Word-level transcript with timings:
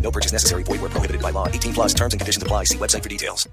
No 0.00 0.12
purchase 0.12 0.32
necessary. 0.32 0.62
Void 0.62 0.80
where 0.80 0.90
prohibited 0.90 1.20
by 1.20 1.30
law. 1.32 1.48
18 1.48 1.74
plus 1.74 1.92
terms 1.92 2.14
and 2.14 2.20
conditions 2.20 2.42
apply. 2.42 2.64
See 2.64 2.78
website 2.78 3.02
for 3.02 3.08
details. 3.08 3.48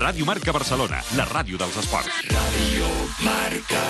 Ràdio 0.00 0.24
Marca 0.24 0.50
Barcelona, 0.50 1.02
la 1.14 1.24
ràdio 1.28 1.58
dels 1.60 1.76
esports. 1.76 2.08
Ràdio 2.32 2.88
Marca. 3.22 3.84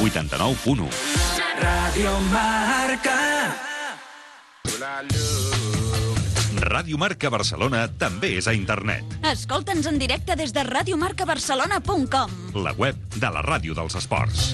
89.1 0.00 0.88
Ràdio 1.60 2.14
Marca. 2.30 3.18
Ràdio 6.62 6.98
Marca 6.98 7.26
Barcelona 7.32 7.88
també 7.98 8.36
és 8.38 8.46
a 8.46 8.54
internet. 8.54 9.16
Escolta'ns 9.26 9.88
en 9.90 9.98
directe 9.98 10.36
des 10.38 10.54
de 10.54 10.62
radiomarcabarcelona.com. 10.62 12.36
La 12.62 12.72
web 12.78 12.98
de 13.18 13.30
la 13.34 13.42
ràdio 13.42 13.74
dels 13.74 13.98
esports. 13.98 14.52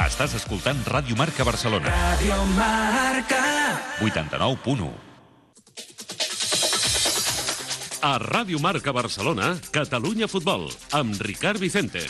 Estàs 0.00 0.36
escoltant 0.40 0.78
Ràdio 0.88 1.16
Marca 1.20 1.44
Barcelona. 1.44 1.92
Ràdio 1.92 2.36
Marca. 2.56 3.40
89.1 4.00 4.90
A 8.02 8.16
Ràdio 8.18 8.58
Marca 8.58 8.90
Barcelona, 8.90 9.52
Catalunya 9.70 10.26
Futbol, 10.26 10.66
amb 10.90 11.20
Ricard 11.22 11.60
Vicente. 11.62 12.02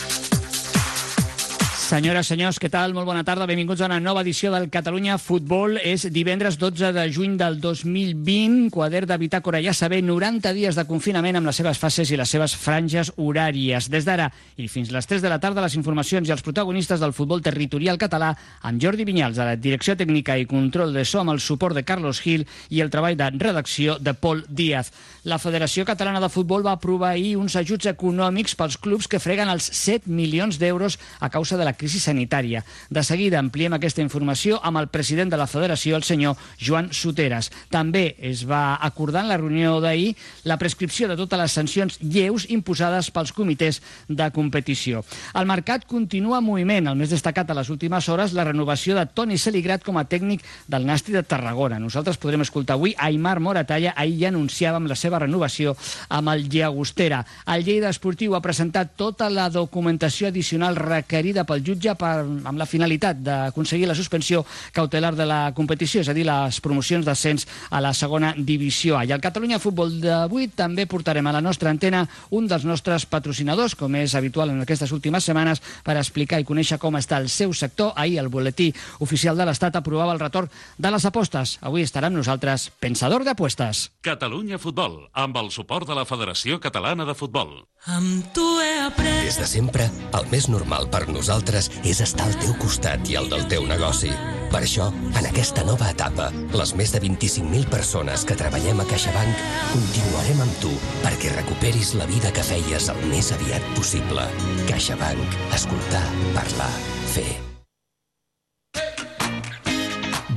Senyores, 1.93 2.25
senyors, 2.31 2.57
què 2.57 2.71
tal? 2.73 2.95
Molt 2.97 3.05
bona 3.05 3.21
tarda. 3.21 3.45
Benvinguts 3.45 3.83
a 3.83 3.89
una 3.91 3.99
nova 4.01 4.23
edició 4.23 4.49
del 4.49 4.71
Catalunya 4.73 5.19
Futbol. 5.21 5.75
És 5.77 6.07
divendres 6.09 6.57
12 6.57 6.89
de 6.97 7.03
juny 7.13 7.35
del 7.37 7.59
2020. 7.61 8.71
Quader 8.73 9.03
de 9.05 9.19
Bitàcora 9.21 9.61
ja 9.61 9.75
saber 9.77 9.99
90 10.01 10.55
dies 10.57 10.79
de 10.79 10.87
confinament 10.89 11.37
amb 11.37 11.51
les 11.51 11.61
seves 11.61 11.77
fases 11.77 12.09
i 12.09 12.17
les 12.17 12.33
seves 12.33 12.55
franges 12.57 13.11
horàries. 13.21 13.91
Des 13.93 14.09
d'ara 14.09 14.31
i 14.57 14.71
fins 14.73 14.89
les 14.89 15.09
3 15.11 15.21
de 15.21 15.29
la 15.29 15.37
tarda, 15.43 15.61
les 15.61 15.77
informacions 15.77 16.25
i 16.25 16.33
els 16.33 16.41
protagonistes 16.41 17.03
del 17.03 17.13
futbol 17.13 17.45
territorial 17.45 18.01
català 18.01 18.31
amb 18.63 18.81
Jordi 18.81 19.05
Vinyals, 19.05 19.37
a 19.37 19.51
la 19.51 19.61
direcció 19.61 19.93
tècnica 19.93 20.39
i 20.41 20.49
control 20.49 20.97
de 20.97 21.05
so 21.05 21.21
amb 21.21 21.35
el 21.35 21.45
suport 21.45 21.77
de 21.77 21.85
Carlos 21.85 22.23
Gil 22.25 22.47
i 22.71 22.81
el 22.81 22.89
treball 22.89 23.21
de 23.21 23.29
redacció 23.37 23.99
de 24.01 24.17
Pol 24.17 24.47
Díaz. 24.49 24.95
La 25.29 25.37
Federació 25.37 25.85
Catalana 25.85 26.25
de 26.25 26.33
Futbol 26.33 26.65
va 26.65 26.73
aprovar 26.73 27.13
ahir 27.13 27.37
uns 27.37 27.61
ajuts 27.61 27.93
econòmics 27.93 28.57
pels 28.57 28.81
clubs 28.81 29.13
que 29.13 29.21
freguen 29.21 29.53
els 29.53 29.69
7 29.69 30.09
milions 30.09 30.57
d'euros 30.57 30.97
a 31.21 31.29
causa 31.29 31.61
de 31.61 31.69
la 31.69 31.77
crisi 31.83 31.99
sanitària. 31.99 32.63
De 32.91 33.03
seguida 33.03 33.41
ampliem 33.43 33.75
aquesta 33.75 34.05
informació 34.05 34.61
amb 34.63 34.79
el 34.79 34.89
president 34.93 35.33
de 35.33 35.41
la 35.41 35.49
federació, 35.51 35.97
el 35.99 36.07
senyor 36.07 36.39
Joan 36.63 36.93
Soteres. 36.95 37.51
També 37.75 38.15
es 38.23 38.45
va 38.47 38.79
acordar 38.79 39.25
en 39.25 39.33
la 39.33 39.39
reunió 39.41 39.81
d'ahir 39.83 40.13
la 40.47 40.59
prescripció 40.61 41.09
de 41.11 41.17
totes 41.19 41.41
les 41.41 41.57
sancions 41.59 41.99
lleus 42.01 42.47
imposades 42.55 43.11
pels 43.11 43.35
comitès 43.35 43.81
de 44.09 44.29
competició. 44.31 45.03
El 45.35 45.49
mercat 45.51 45.89
continua 45.91 46.39
en 46.39 46.47
moviment. 46.47 46.93
El 46.93 47.01
més 47.01 47.11
destacat 47.11 47.51
a 47.51 47.59
les 47.59 47.71
últimes 47.73 48.09
hores, 48.09 48.37
la 48.37 48.47
renovació 48.47 48.95
de 48.95 49.07
Toni 49.11 49.41
Seligrat 49.41 49.83
com 49.83 49.99
a 49.99 50.07
tècnic 50.07 50.45
del 50.71 50.87
Nasti 50.87 51.17
de 51.17 51.25
Tarragona. 51.27 51.81
Nosaltres 51.83 52.21
podrem 52.23 52.47
escoltar 52.47 52.79
avui 52.79 52.95
Aymar 52.99 53.41
Moratalla. 53.41 53.97
Ahir 53.97 54.21
ja 54.21 54.31
anunciàvem 54.31 54.87
la 54.87 54.99
seva 54.99 55.23
renovació 55.25 55.75
amb 56.09 56.31
el 56.31 56.47
Llagostera. 56.53 57.25
El 57.51 57.67
Lleida 57.67 57.91
Esportiu 57.91 58.37
ha 58.37 58.45
presentat 58.45 58.95
tota 58.97 59.31
la 59.33 59.49
documentació 59.51 60.31
addicional 60.31 60.79
requerida 60.79 61.47
pel 61.49 61.65
jutge 61.65 61.72
per, 61.79 62.13
amb 62.23 62.59
la 62.59 62.67
finalitat 62.67 63.21
d'aconseguir 63.23 63.87
la 63.89 63.95
suspensió 63.95 64.45
cautelar 64.73 65.15
de 65.17 65.27
la 65.27 65.53
competició, 65.55 66.01
és 66.03 66.09
a 66.09 66.15
dir, 66.17 66.27
les 66.27 66.61
promocions 66.61 67.05
d'ascens 67.07 67.47
a 67.71 67.81
la 67.81 67.93
segona 67.95 68.35
divisió 68.37 68.99
A. 68.99 69.05
I 69.05 69.13
al 69.13 69.21
Catalunya 69.21 69.61
Futbol 69.63 70.01
d'avui 70.01 70.49
també 70.49 70.87
portarem 70.87 71.27
a 71.27 71.33
la 71.33 71.41
nostra 71.45 71.71
antena 71.71 72.07
un 72.31 72.49
dels 72.49 72.65
nostres 72.65 73.07
patrocinadors, 73.07 73.75
com 73.75 73.95
és 73.97 74.15
habitual 74.15 74.51
en 74.51 74.63
aquestes 74.63 74.93
últimes 74.93 75.25
setmanes, 75.25 75.63
per 75.85 75.97
explicar 75.97 76.41
i 76.41 76.49
conèixer 76.49 76.79
com 76.79 76.97
està 76.99 77.21
el 77.21 77.29
seu 77.29 77.53
sector. 77.53 77.93
Ahir 77.97 78.19
el 78.21 78.29
boletí 78.33 78.73
oficial 79.01 79.37
de 79.37 79.47
l'Estat 79.47 79.77
aprovava 79.77 80.13
el 80.13 80.23
retorn 80.23 80.51
de 80.79 80.91
les 80.91 81.07
apostes. 81.09 81.59
Avui 81.63 81.85
estarà 81.87 82.09
amb 82.11 82.19
nosaltres 82.19 82.71
Pensador 82.81 83.25
d'apostes. 83.25 83.91
Catalunya 84.03 84.59
Futbol, 84.59 85.09
amb 85.13 85.37
el 85.37 85.53
suport 85.55 85.89
de 85.89 85.95
la 85.95 86.07
Federació 86.09 86.59
Catalana 86.61 87.07
de 87.07 87.15
Futbol. 87.15 87.63
Amb 87.87 88.29
tu 88.35 88.45
he 88.63 88.73
après... 88.87 89.25
Des 89.27 89.39
de 89.41 89.47
sempre, 89.51 89.89
el 90.15 90.29
més 90.31 90.49
normal 90.49 90.87
per 90.91 91.05
nosaltres 91.11 91.52
és 91.53 92.01
estar 92.05 92.29
al 92.29 92.39
teu 92.41 92.55
costat 92.63 93.09
i 93.11 93.19
al 93.21 93.29
del 93.33 93.45
teu 93.51 93.67
negoci. 93.69 94.13
Per 94.53 94.61
això, 94.61 94.91
en 95.17 95.29
aquesta 95.29 95.65
nova 95.65 95.89
etapa, 95.93 96.31
les 96.57 96.75
més 96.77 96.93
de 96.93 97.01
25.000 97.05 97.71
persones 97.73 98.27
que 98.29 98.37
treballem 98.37 98.83
a 98.83 98.89
CaixaBank 98.89 99.47
continuarem 99.73 100.43
amb 100.45 100.59
tu 100.65 100.73
perquè 101.05 101.33
recuperis 101.37 101.95
la 102.01 102.09
vida 102.11 102.33
que 102.37 102.45
feies 102.45 102.91
el 102.93 103.01
més 103.13 103.33
aviat 103.37 103.73
possible. 103.79 104.29
CaixaBank. 104.69 105.41
Escoltar, 105.57 106.05
parlar, 106.37 106.75
fer. 107.15 107.52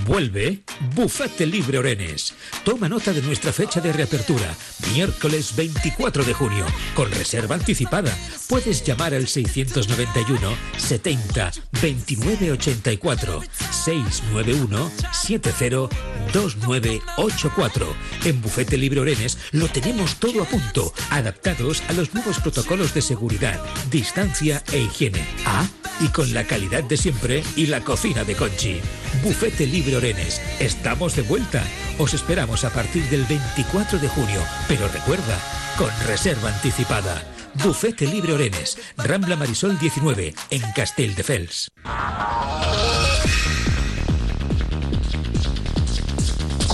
Vuelve 0.05 0.61
Bufete 0.93 1.47
Libre 1.47 1.79
Orenes. 1.79 2.33
Toma 2.63 2.87
nota 2.87 3.11
de 3.11 3.23
nuestra 3.23 3.51
fecha 3.51 3.81
de 3.81 3.91
reapertura, 3.91 4.55
miércoles 4.93 5.55
24 5.55 6.23
de 6.23 6.33
junio, 6.33 6.65
con 6.93 7.09
reserva 7.11 7.55
anticipada. 7.55 8.15
Puedes 8.47 8.83
llamar 8.83 9.15
al 9.15 9.27
691 9.27 10.55
70 10.77 11.51
29 11.81 12.51
84 12.51 13.41
691 13.71 14.91
70 15.11 15.89
2984. 16.31 17.95
En 18.25 18.41
Bufete 18.41 18.77
Libre 18.77 18.99
Orenes 18.99 19.39
lo 19.53 19.67
tenemos 19.69 20.17
todo 20.17 20.43
a 20.43 20.45
punto, 20.45 20.93
adaptados 21.09 21.81
a 21.87 21.93
los 21.93 22.13
nuevos 22.13 22.39
protocolos 22.39 22.93
de 22.93 23.01
seguridad, 23.01 23.59
distancia 23.89 24.63
e 24.71 24.81
higiene. 24.81 25.25
Ah, 25.45 25.67
y 25.99 26.09
con 26.09 26.31
la 26.33 26.45
calidad 26.45 26.83
de 26.83 26.97
siempre 26.97 27.43
y 27.55 27.67
la 27.67 27.81
cocina 27.81 28.23
de 28.23 28.35
Conchi. 28.35 28.81
Bufete 29.23 29.65
Libre 29.65 29.94
Orenes. 29.95 30.41
Estamos 30.59 31.15
de 31.15 31.21
vuelta. 31.21 31.63
Os 31.97 32.13
esperamos 32.13 32.63
a 32.65 32.69
partir 32.69 33.03
del 33.09 33.23
24 33.25 33.99
de 33.99 34.07
junio, 34.07 34.41
pero 34.67 34.87
recuerda, 34.87 35.39
con 35.77 35.89
reserva 36.07 36.49
anticipada. 36.49 37.23
Bufete 37.63 38.05
Libre 38.05 38.33
Orenes, 38.33 38.77
Rambla 38.97 39.35
Marisol 39.35 39.79
19, 39.79 40.33
en 40.49 40.61
Castelldefels. 40.73 41.69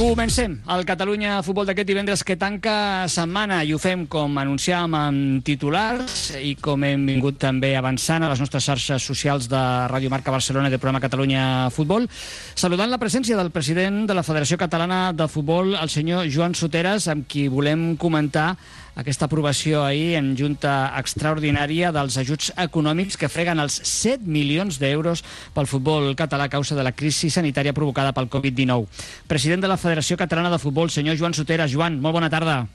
Comencem 0.02 0.56
el 0.74 0.82
Catalunya 0.82 1.44
Futbol 1.46 1.68
d'aquest 1.70 1.86
divendres 1.86 2.24
que 2.26 2.34
tanca 2.34 3.06
setmana 3.06 3.60
i 3.62 3.70
ho 3.70 3.78
fem 3.78 4.08
com 4.10 4.40
anunciàvem 4.42 4.96
amb 4.98 5.44
titulars 5.46 6.32
i 6.42 6.56
com 6.58 6.82
hem 6.88 7.04
vingut 7.06 7.38
també 7.38 7.76
avançant 7.78 8.26
a 8.26 8.32
les 8.32 8.42
nostres 8.42 8.66
xarxes 8.66 9.06
socials 9.06 9.46
de 9.52 9.62
Ràdio 9.94 10.10
Marca 10.10 10.34
Barcelona 10.34 10.72
i 10.72 10.74
del 10.74 10.82
programa 10.82 11.04
Catalunya 11.04 11.70
Futbol, 11.70 12.10
saludant 12.58 12.90
la 12.90 12.98
presència 12.98 13.38
del 13.38 13.54
president 13.54 14.08
de 14.10 14.18
la 14.18 14.26
Federació 14.26 14.58
Catalana 14.58 15.12
de 15.14 15.30
Futbol, 15.30 15.76
el 15.78 15.94
senyor 15.94 16.26
Joan 16.34 16.58
Soteres, 16.58 17.06
amb 17.06 17.30
qui 17.30 17.46
volem 17.46 17.92
comentar 18.02 18.56
aquesta 18.96 19.26
aprovació 19.30 19.86
ahir 19.86 20.18
en 20.20 20.34
junta 20.36 20.92
extraordinària 21.00 21.94
dels 21.96 22.18
ajuts 22.20 22.52
econòmics 22.60 23.16
que 23.18 23.30
freguen 23.32 23.62
els 23.64 23.80
7 23.88 24.28
milions 24.28 24.82
d'euros 24.82 25.24
pel 25.56 25.70
futbol 25.70 26.12
català 26.20 26.50
a 26.50 26.54
causa 26.54 26.76
de 26.76 26.84
la 26.84 26.92
crisi 26.92 27.30
sanitària 27.32 27.74
provocada 27.74 28.12
pel 28.12 28.30
Covid-19. 28.30 28.88
President 29.32 29.64
de 29.64 29.72
la 29.72 29.80
Federació 29.80 30.20
Catalana 30.20 30.52
de 30.52 30.60
Futbol, 30.60 30.92
senyor 30.92 31.16
Joan 31.18 31.34
Sotera. 31.34 31.70
Joan, 31.72 32.02
molt 32.04 32.20
bona 32.20 32.30
tarda. 32.30 32.66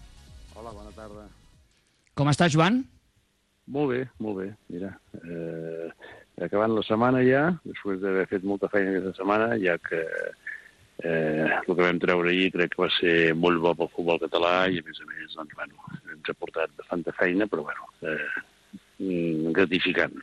Com 2.17 2.31
està, 2.33 2.49
Joan? 2.49 2.81
Molt 3.69 3.91
bé, 3.93 4.05
molt 4.25 4.39
bé. 4.41 4.47
Mira, 4.73 4.95
eh, 5.21 5.91
acabant 6.47 6.73
la 6.73 6.85
setmana 6.87 7.21
ja, 7.27 7.51
després 7.69 8.01
d'haver 8.01 8.25
fet 8.31 8.47
molta 8.47 8.71
feina 8.73 8.95
aquesta 8.95 9.13
setmana, 9.19 9.51
ja 9.61 9.75
que 9.77 10.01
eh, 10.01 10.31
el 11.05 11.75
que 11.75 11.83
vam 11.83 11.99
treure 12.01 12.31
ahir 12.31 12.53
crec 12.55 12.73
que 12.75 12.83
va 12.83 12.89
ser 12.97 13.35
molt 13.37 13.61
bo 13.61 13.75
pel 13.77 13.93
futbol 13.95 14.21
català 14.23 14.55
i, 14.73 14.81
a 14.81 14.87
més 14.87 15.03
a 15.03 15.09
més, 15.11 15.35
doncs, 15.37 15.59
bueno, 15.59 15.91
ens 16.15 16.31
ha 16.31 16.39
portat 16.41 16.73
bastanta 16.79 17.13
feina, 17.19 17.47
però, 17.51 17.67
bueno, 17.69 17.91
eh, 18.03 18.41
mm, 19.05 19.53
gratificant. 19.53 20.17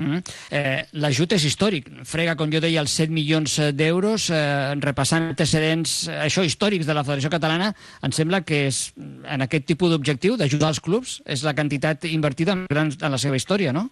Mm 0.00 0.06
-hmm. 0.06 0.22
eh, 0.50 0.84
L'ajut 0.92 1.32
és 1.32 1.44
històric. 1.44 1.90
Frega, 2.04 2.34
com 2.34 2.50
jo 2.50 2.60
deia, 2.60 2.80
els 2.80 2.90
7 2.90 3.12
milions 3.12 3.60
d'euros, 3.74 4.30
eh, 4.30 4.74
repassant 4.80 5.28
antecedents 5.28 6.08
eh, 6.08 6.24
això 6.26 6.42
històrics 6.42 6.86
de 6.86 6.94
la 6.94 7.04
Federació 7.04 7.28
Catalana, 7.30 7.74
em 8.02 8.12
sembla 8.12 8.40
que 8.40 8.66
és, 8.68 8.94
en 8.96 9.42
aquest 9.42 9.66
tipus 9.66 9.90
d'objectiu, 9.90 10.36
d'ajudar 10.36 10.68
els 10.68 10.80
clubs, 10.80 11.22
és 11.26 11.42
la 11.42 11.54
quantitat 11.54 12.04
invertida 12.04 12.52
en, 12.52 12.66
en 12.70 13.10
la 13.10 13.18
seva 13.18 13.36
història, 13.36 13.72
no? 13.72 13.90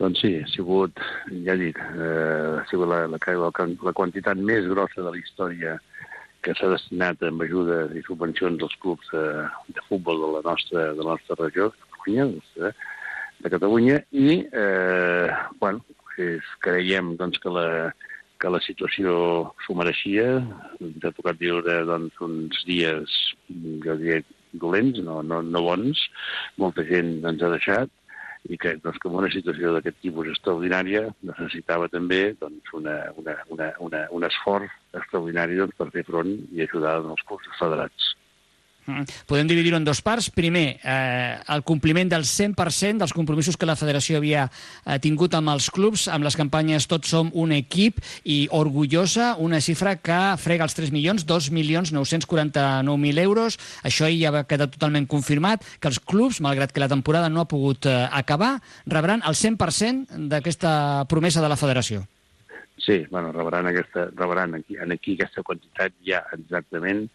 Doncs 0.00 0.22
sí, 0.24 0.32
ha 0.40 0.48
sigut, 0.50 0.98
ja 1.46 1.54
dic, 1.58 1.78
eh, 1.78 2.58
ha 2.58 2.64
sigut 2.70 2.88
la, 2.90 3.04
la, 3.10 3.18
la, 3.18 3.50
la 3.86 3.94
quantitat 3.96 4.40
més 4.40 4.66
grossa 4.70 5.02
de 5.02 5.10
la 5.12 5.20
història 5.20 5.76
que 6.42 6.54
s'ha 6.58 6.72
destinat 6.72 7.22
amb 7.22 7.44
ajudes 7.44 7.92
i 7.94 8.02
subvencions 8.06 8.64
als 8.66 8.74
clubs 8.82 9.12
de, 9.14 9.24
de 9.76 9.84
futbol 9.88 10.18
de 10.24 10.30
la 10.36 10.42
nostra, 10.48 10.88
de 10.96 11.04
la 11.04 11.14
nostra 11.14 11.38
regió, 11.38 11.70
Catalunya, 11.92 12.26
doncs, 12.32 12.48
eh, 12.58 12.72
de 13.42 13.52
Catalunya 13.54 14.00
i, 14.10 14.40
eh, 14.50 15.30
bueno, 15.60 15.84
és, 16.18 16.50
creiem 16.66 17.14
doncs, 17.20 17.38
que, 17.42 17.52
la, 17.54 17.92
que 18.42 18.50
la 18.50 18.60
situació 18.64 19.14
s'ho 19.62 19.78
mereixia. 19.78 20.28
Ens 20.82 21.06
ha 21.06 21.14
tocat 21.14 21.38
viure 21.38 21.82
doncs, 21.86 22.18
uns 22.26 22.62
dies, 22.66 23.18
jo 23.86 23.98
diria, 24.00 24.22
dolents, 24.52 24.98
no, 25.06 25.22
no, 25.22 25.40
no 25.46 25.64
bons. 25.64 26.02
Molta 26.60 26.84
gent 26.90 27.20
ens 27.22 27.42
ha 27.42 27.52
deixat 27.54 27.92
i 28.52 28.58
que, 28.60 28.74
doncs, 28.84 28.98
que 29.00 29.08
en 29.08 29.18
una 29.22 29.30
situació 29.32 29.72
d'aquest 29.74 29.98
tipus 30.04 30.28
extraordinària 30.34 31.06
necessitava 31.28 31.88
també 31.92 32.22
doncs, 32.40 32.72
una, 32.78 32.96
una, 33.22 33.36
una, 33.54 33.70
una, 33.86 34.02
un 34.18 34.28
esforç 34.28 34.72
extraordinari 35.00 35.60
doncs, 35.60 35.78
per 35.78 35.88
fer 35.94 36.04
front 36.08 36.34
i 36.52 36.66
ajudar 36.66 36.98
els 37.00 37.24
clubs 37.28 37.48
federats. 37.60 38.11
Mm. 38.86 39.06
Podem 39.30 39.46
dividir-ho 39.46 39.78
en 39.78 39.84
dos 39.86 40.00
parts. 40.02 40.28
Primer, 40.34 40.80
eh, 40.82 41.38
el 41.54 41.62
compliment 41.62 42.10
del 42.10 42.24
100% 42.26 42.98
dels 42.98 43.14
compromisos 43.14 43.56
que 43.56 43.66
la 43.68 43.76
federació 43.78 44.18
havia 44.18 44.48
eh, 44.48 44.98
tingut 44.98 45.34
amb 45.38 45.52
els 45.54 45.70
clubs, 45.70 46.08
amb 46.10 46.26
les 46.26 46.36
campanyes 46.38 46.88
Tots 46.90 47.12
som 47.14 47.30
un 47.38 47.52
equip 47.54 48.00
i 48.24 48.48
orgullosa, 48.50 49.36
una 49.38 49.60
xifra 49.62 49.94
que 50.02 50.20
frega 50.42 50.66
els 50.66 50.74
3 50.74 50.90
milions, 50.90 51.26
2.949.000 51.26 53.22
euros. 53.22 53.58
Això 53.86 54.10
ja 54.10 54.34
va 54.34 54.46
quedar 54.50 54.70
totalment 54.72 55.06
confirmat, 55.06 55.62
que 55.78 55.88
els 55.88 56.00
clubs, 56.00 56.40
malgrat 56.42 56.72
que 56.72 56.82
la 56.82 56.90
temporada 56.90 57.30
no 57.30 57.40
ha 57.42 57.50
pogut 57.50 57.86
eh, 57.86 58.08
acabar, 58.10 58.56
rebran 58.86 59.22
el 59.28 59.38
100% 59.38 60.26
d'aquesta 60.32 61.06
promesa 61.08 61.40
de 61.42 61.48
la 61.52 61.60
federació. 61.60 62.02
Sí, 62.82 63.04
bueno, 63.10 63.30
rebran, 63.30 63.68
aquesta, 63.70 64.08
rebran 64.16 64.56
aquí, 64.56 64.74
aquí 64.76 65.14
aquesta 65.14 65.44
quantitat 65.46 65.94
ja 66.02 66.24
exactament 66.34 67.06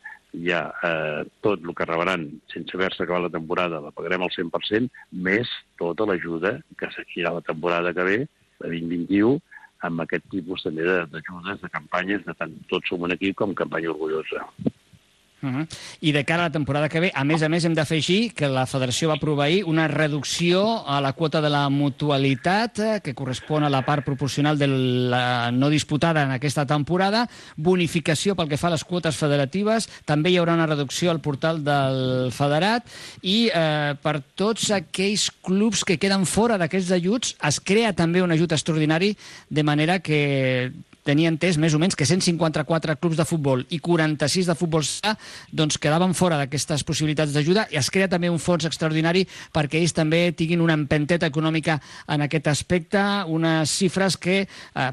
ja 0.45 0.61
eh, 0.83 1.25
tot 1.45 1.63
el 1.63 1.73
que 1.75 1.87
rebran 1.87 2.27
sense 2.53 2.75
haver-se 2.75 3.03
acabat 3.03 3.27
la 3.27 3.33
temporada 3.33 3.81
la 3.83 3.93
pagarem 3.95 4.25
al 4.25 4.33
100%, 4.33 4.89
més 5.27 5.51
tota 5.81 6.07
l'ajuda 6.09 6.57
que 6.79 6.89
seguirà 6.95 7.33
la 7.35 7.45
temporada 7.45 7.93
que 7.93 8.07
ve, 8.07 8.17
la 8.61 8.71
2021, 8.73 9.37
amb 9.87 10.03
aquest 10.03 10.25
tipus 10.33 10.63
també 10.65 10.85
d'ajudes, 10.87 11.61
de, 11.61 11.69
campanyes, 11.73 12.25
de 12.25 12.33
tant 12.37 12.53
Tots 12.71 12.89
som 12.89 13.05
un 13.05 13.13
equip 13.13 13.37
com 13.37 13.53
campanya 13.57 13.93
orgullosa. 13.93 14.45
Uh 15.39 15.49
-huh. 15.49 15.67
I 16.01 16.11
de 16.11 16.25
cara 16.25 16.43
a 16.43 16.47
la 16.47 16.51
temporada 16.51 16.89
que 16.89 16.99
ve, 16.99 17.11
a 17.13 17.23
més 17.23 17.43
a 17.43 17.49
més, 17.49 17.63
hem 17.63 17.75
d'afegir 17.75 18.33
que 18.33 18.47
la 18.47 18.65
federació 18.65 19.09
va 19.09 19.19
proveir 19.19 19.63
una 19.65 19.87
reducció 19.87 20.87
a 20.87 20.99
la 20.99 21.13
quota 21.13 21.41
de 21.41 21.49
la 21.49 21.69
mutualitat, 21.69 22.79
eh, 22.79 23.01
que 23.03 23.13
correspon 23.13 23.63
a 23.63 23.69
la 23.69 23.85
part 23.85 24.03
proporcional 24.03 24.57
de 24.57 24.67
la 24.67 25.51
no 25.51 25.69
disputada 25.69 26.23
en 26.23 26.31
aquesta 26.31 26.65
temporada, 26.65 27.29
bonificació 27.55 28.35
pel 28.35 28.49
que 28.49 28.57
fa 28.57 28.67
a 28.67 28.71
les 28.71 28.83
quotes 28.83 29.15
federatives, 29.15 29.87
també 30.05 30.31
hi 30.31 30.37
haurà 30.37 30.55
una 30.55 30.65
reducció 30.65 31.11
al 31.11 31.21
portal 31.21 31.63
del 31.63 32.31
federat, 32.31 32.87
i 33.21 33.51
eh, 33.53 33.95
per 34.01 34.23
tots 34.33 34.71
aquells 34.71 35.29
clubs 35.29 35.83
que 35.85 35.99
queden 35.99 36.25
fora 36.25 36.57
d'aquests 36.57 36.91
ajuts 36.91 37.35
es 37.43 37.59
crea 37.59 37.93
també 37.93 38.23
un 38.23 38.31
ajut 38.31 38.51
extraordinari, 38.51 39.15
de 39.49 39.63
manera 39.63 39.99
que 39.99 40.71
tenia 41.07 41.31
entès 41.31 41.57
més 41.61 41.75
o 41.75 41.79
menys 41.81 41.95
que 41.95 42.05
154 42.07 42.97
clubs 42.99 43.17
de 43.19 43.25
futbol 43.27 43.63
i 43.71 43.79
46 43.83 44.51
de 44.51 44.55
futbol 44.59 44.83
sala 44.83 45.15
doncs 45.55 45.79
quedaven 45.81 46.13
fora 46.17 46.39
d'aquestes 46.41 46.83
possibilitats 46.87 47.33
d'ajuda 47.35 47.67
i 47.71 47.79
es 47.79 47.89
crea 47.93 48.09
també 48.11 48.31
un 48.31 48.41
fons 48.43 48.67
extraordinari 48.67 49.23
perquè 49.55 49.79
ells 49.79 49.95
també 49.95 50.21
tinguin 50.37 50.63
una 50.63 50.75
empenteta 50.77 51.29
econòmica 51.29 51.79
en 52.13 52.25
aquest 52.25 52.47
aspecte, 52.51 53.01
unes 53.27 53.71
xifres 53.71 54.17
que 54.17 54.39
eh, 54.43 54.47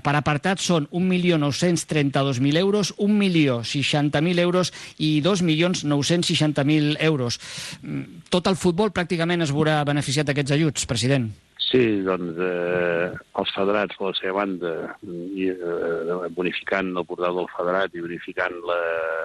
per 0.04 0.14
apartat 0.18 0.62
són 0.62 0.88
1.932.000 0.90 2.62
euros, 2.62 2.94
1.060.000 2.98 4.44
euros 4.44 4.72
i 4.98 5.16
2.960.000 5.24 6.96
euros. 7.00 7.40
Mm, 7.82 8.28
tot 8.30 8.46
el 8.50 8.60
futbol 8.60 8.94
pràcticament 8.94 9.42
es 9.44 9.54
veurà 9.54 9.82
beneficiat 9.86 10.30
d'aquests 10.30 10.56
ajuts, 10.58 10.86
president. 10.90 11.32
Sí, 11.62 12.02
doncs 12.06 12.38
eh, 12.42 13.12
els 13.40 13.52
federats, 13.54 13.96
per 13.98 14.10
la 14.10 14.16
seva 14.18 14.42
banda, 14.42 14.72
i, 15.06 15.48
eh, 15.50 16.28
bonificant 16.34 16.92
el 16.94 17.06
portal 17.08 17.38
del 17.40 17.50
federat 17.54 17.94
i 17.94 18.02
bonificant 18.04 18.58
la, 18.68 18.78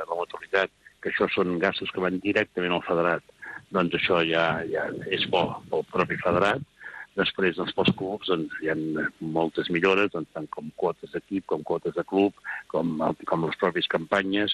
la 0.10 0.18
motoritat, 0.18 0.72
que 1.02 1.12
això 1.12 1.30
són 1.34 1.58
gastos 1.62 1.92
que 1.94 2.04
van 2.04 2.20
directament 2.24 2.76
al 2.76 2.86
federat, 2.88 3.24
doncs 3.74 3.98
això 4.00 4.22
ja, 4.28 4.46
ja 4.70 4.88
és 5.14 5.26
bo 5.32 5.46
pel 5.72 5.86
propi 5.94 6.20
federat. 6.22 6.66
Després, 7.18 7.58
doncs, 7.58 7.74
pels 7.76 7.90
clubs, 8.00 8.30
doncs, 8.32 8.54
hi 8.64 8.70
ha 8.72 8.76
moltes 9.36 9.68
millores, 9.74 10.12
doncs, 10.14 10.30
tant 10.36 10.46
com 10.54 10.70
quotes 10.80 11.12
d'equip, 11.12 11.44
com 11.52 11.66
quotes 11.68 11.98
de 11.98 12.06
club, 12.08 12.38
com, 12.72 13.02
com 13.28 13.48
les 13.48 13.58
pròpies 13.60 13.90
campanyes, 13.92 14.54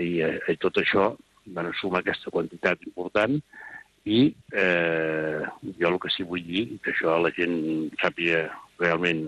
i, 0.00 0.22
eh, 0.24 0.38
i 0.48 0.56
tot 0.62 0.78
això 0.80 1.10
bueno, 1.46 1.72
suma 1.80 2.00
aquesta 2.00 2.32
quantitat 2.34 2.82
important, 2.86 3.36
i 4.06 4.20
eh, 4.54 5.42
jo 5.80 5.90
el 5.90 5.98
que 5.98 6.12
sí 6.14 6.24
vull 6.26 6.44
dir, 6.46 6.78
que 6.82 6.92
això 6.94 7.16
la 7.18 7.32
gent 7.34 7.56
sàpiga 7.98 8.44
realment 8.78 9.24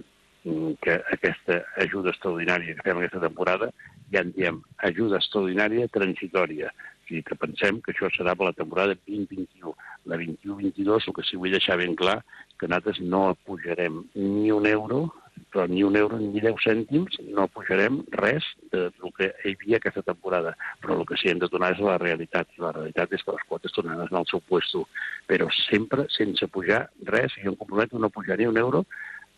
mm, 0.46 0.76
que 0.84 1.00
aquesta 1.16 1.62
ajuda 1.82 2.14
extraordinària 2.14 2.76
que 2.78 2.86
fem 2.86 3.00
aquesta 3.00 3.24
temporada, 3.26 3.72
ja 4.14 4.22
en 4.22 4.30
diem 4.36 4.60
ajuda 4.86 5.18
extraordinària 5.18 5.90
transitòria. 5.94 6.70
O 6.70 7.08
sigui 7.08 7.24
que 7.26 7.38
pensem 7.42 7.80
que 7.82 7.94
això 7.94 8.10
serà 8.14 8.36
per 8.38 8.50
la 8.50 8.56
temporada 8.56 8.94
2021. 9.08 9.74
La 10.12 10.18
21-22, 10.20 11.08
el 11.10 11.16
que 11.16 11.26
sí 11.26 11.40
vull 11.40 11.56
deixar 11.56 11.78
ben 11.80 11.96
clar, 11.98 12.20
que 12.60 12.70
nosaltres 12.70 13.02
no 13.02 13.32
pujarem 13.48 14.04
ni 14.14 14.52
un 14.54 14.66
euro 14.70 15.08
però 15.52 15.66
ni 15.70 15.82
un 15.86 15.96
euro 15.96 16.18
ni 16.20 16.42
deu 16.44 16.56
cèntims 16.62 17.18
no 17.34 17.48
pujarem 17.52 18.00
res 18.14 18.46
del 18.72 19.12
que 19.16 19.30
hi 19.44 19.54
havia 19.54 19.80
aquesta 19.80 20.04
temporada. 20.06 20.54
Però 20.82 20.98
el 20.98 21.06
que 21.08 21.18
sí 21.20 21.30
hem 21.30 21.40
de 21.42 21.50
donar 21.52 21.72
és 21.74 21.82
la 21.84 21.98
realitat. 22.00 22.50
I 22.56 22.64
la 22.64 22.74
realitat 22.76 23.12
és 23.16 23.24
que 23.24 23.34
les 23.36 23.46
quotes 23.48 23.74
tornaran 23.74 24.08
al 24.10 24.28
seu 24.30 24.42
puesto. 24.44 24.86
Però 25.30 25.48
sempre 25.64 26.08
sense 26.14 26.50
pujar 26.52 26.86
res. 27.08 27.34
I 27.38 27.46
jo 27.46 27.54
em 27.54 27.58
comprometo 27.60 27.98
no 27.98 28.12
pujar 28.14 28.38
ni 28.38 28.46
un 28.50 28.58
euro 28.58 28.84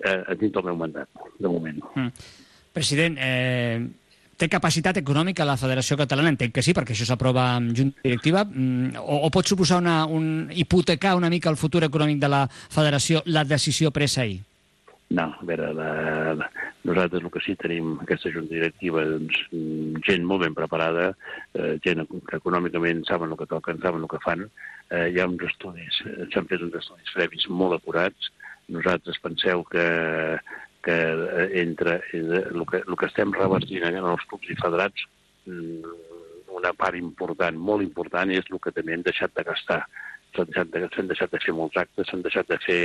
eh, 0.05 0.37
dins 0.37 0.53
del 0.53 0.69
meu 0.71 0.77
mandat, 0.77 1.09
de 1.39 1.49
moment. 1.49 1.83
Mm. 1.95 2.37
President, 2.73 3.17
eh, 3.19 3.81
té 4.41 4.49
capacitat 4.49 5.01
econòmica 5.01 5.45
la 5.45 5.59
Federació 5.61 5.99
Catalana? 6.01 6.33
Entenc 6.33 6.55
que 6.55 6.65
sí, 6.65 6.75
perquè 6.77 6.95
això 6.95 7.07
s'aprova 7.09 7.51
en 7.59 7.73
junta 7.77 8.05
directiva. 8.07 8.45
Mm, 8.47 9.01
o, 9.01 9.25
o 9.27 9.33
pot 9.35 9.49
suposar 9.49 9.81
una, 9.83 10.05
un, 10.07 10.49
hipotecar 10.55 11.17
una 11.19 11.31
mica 11.33 11.51
el 11.53 11.61
futur 11.61 11.85
econòmic 11.85 12.23
de 12.23 12.31
la 12.33 12.47
Federació 12.49 13.25
la 13.27 13.45
decisió 13.45 13.93
presa 13.93 14.23
ahir? 14.25 14.41
No, 15.11 15.25
a 15.27 15.43
veure, 15.43 15.73
la, 15.75 16.49
nosaltres 16.87 17.25
el 17.25 17.31
que 17.35 17.41
sí 17.43 17.57
tenim, 17.59 17.97
aquesta 18.05 18.31
junta 18.31 18.55
directiva, 18.55 19.03
doncs, 19.11 19.41
gent 20.07 20.23
molt 20.23 20.45
ben 20.45 20.55
preparada, 20.55 21.09
eh, 21.59 21.73
gent 21.83 22.05
que 22.29 22.39
econòmicament 22.39 23.03
saben 23.09 23.35
el 23.35 23.41
que 23.41 23.49
toquen, 23.51 23.81
saben 23.83 24.07
el 24.07 24.11
que 24.13 24.21
fan. 24.23 24.45
Eh, 24.87 25.09
hi 25.11 25.19
ha 25.19 25.27
uns 25.27 25.43
estudis, 25.49 25.99
s'han 26.31 26.47
fet 26.53 26.63
uns 26.63 26.79
estudis 26.79 27.11
previs 27.17 27.49
molt 27.51 27.75
acurats. 27.81 28.31
Nosaltres 28.71 29.19
penseu 29.25 29.65
que, 29.73 29.89
que 30.87 30.99
entre 31.65 31.99
el 32.15 32.63
que, 32.71 32.85
el 32.87 33.01
que 33.01 33.11
estem 33.11 33.35
revertint 33.35 33.89
en 33.91 33.99
els 34.15 34.23
clubs 34.31 34.55
i 34.55 34.59
federats, 34.63 35.09
mm, 35.51 35.97
una 36.61 36.71
part 36.79 36.95
important, 37.03 37.59
molt 37.59 37.83
important, 37.83 38.31
és 38.31 38.47
el 38.47 38.63
que 38.63 38.71
també 38.79 38.95
hem 38.95 39.03
deixat 39.03 39.35
de 39.35 39.49
gastar 39.51 39.83
s'han 40.37 40.49
deixat, 40.51 40.73
de, 40.73 41.07
deixat 41.11 41.33
de 41.35 41.41
fer 41.43 41.55
molts 41.57 41.77
actes, 41.81 42.09
s'han 42.09 42.25
deixat 42.25 42.49
de 42.51 42.59
fer, 42.65 42.81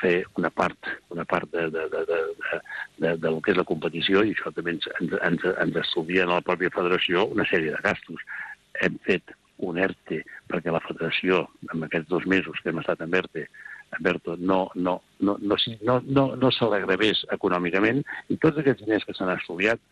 fer 0.00 0.14
una 0.40 0.50
part, 0.50 0.90
una 1.14 1.24
part 1.28 1.50
de, 1.52 1.68
de, 1.74 1.86
de, 1.92 2.02
de, 2.10 2.20
de, 2.40 2.60
de, 3.04 3.14
del 3.26 3.40
que 3.42 3.54
és 3.54 3.60
la 3.60 3.66
competició 3.68 4.24
i 4.24 4.34
això 4.34 4.52
també 4.54 4.76
ens, 4.76 4.88
ens, 5.00 5.16
ens, 5.28 5.46
ens 5.66 5.80
estalvia 5.84 6.26
a 6.26 6.32
la 6.36 6.42
pròpia 6.46 6.72
federació 6.74 7.26
una 7.34 7.46
sèrie 7.50 7.74
de 7.74 7.82
gastos. 7.84 8.22
Hem 8.82 8.98
fet 9.06 9.34
un 9.64 9.78
ERTE 9.78 10.22
perquè 10.50 10.72
la 10.74 10.82
federació, 10.84 11.44
en 11.72 11.86
aquests 11.86 12.10
dos 12.10 12.26
mesos 12.30 12.60
que 12.60 12.72
hem 12.72 12.82
estat 12.82 13.02
en 13.04 13.14
ERTE, 13.14 13.46
en 13.94 14.08
ERTE 14.10 14.36
no, 14.38 14.64
no, 14.74 15.00
no, 15.20 15.36
no, 15.40 15.58
no, 15.88 16.00
no, 16.06 16.24
no 16.36 16.50
se 16.54 16.70
l'agravés 16.70 17.24
econòmicament 17.34 18.02
i 18.28 18.38
tots 18.42 18.58
aquests 18.60 18.84
diners 18.84 19.06
que 19.06 19.14
s'han 19.16 19.34
estudiat 19.36 19.82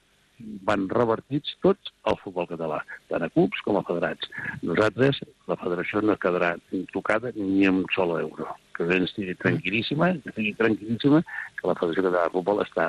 van 0.69 0.89
revertits 0.93 1.55
tots 1.65 1.93
al 2.09 2.19
futbol 2.23 2.49
català, 2.51 2.81
tant 3.11 3.25
a 3.25 3.31
clubs 3.35 3.63
com 3.67 3.79
a 3.79 3.85
federats. 3.87 4.29
Nosaltres 4.63 5.23
la 5.51 5.59
federació 5.61 6.03
no 6.03 6.19
quedarà 6.21 6.55
tocada 6.95 7.33
ni 7.37 7.67
amb 7.69 7.85
un 7.85 7.89
sol 7.95 8.17
euro. 8.19 8.49
Que 8.77 8.89
la 8.89 8.99
estigui 9.05 9.37
tranquil·líssima, 9.43 10.15
que 10.23 10.33
estigui 10.33 10.55
tranquil·líssima, 10.59 11.21
que 11.59 11.69
la 11.69 11.77
Federació 11.79 12.09
de 12.09 12.27
Futbol 12.33 12.63
està, 12.65 12.89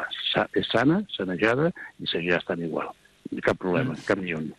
és 0.55 0.69
sana, 0.72 1.01
sanejada 1.17 1.74
i 2.00 2.07
seguirà 2.07 2.39
estant 2.39 2.63
igual. 2.63 2.93
Cap 3.43 3.60
problema, 3.60 3.98
cap 4.07 4.22
ni 4.22 4.36
un. 4.38 4.51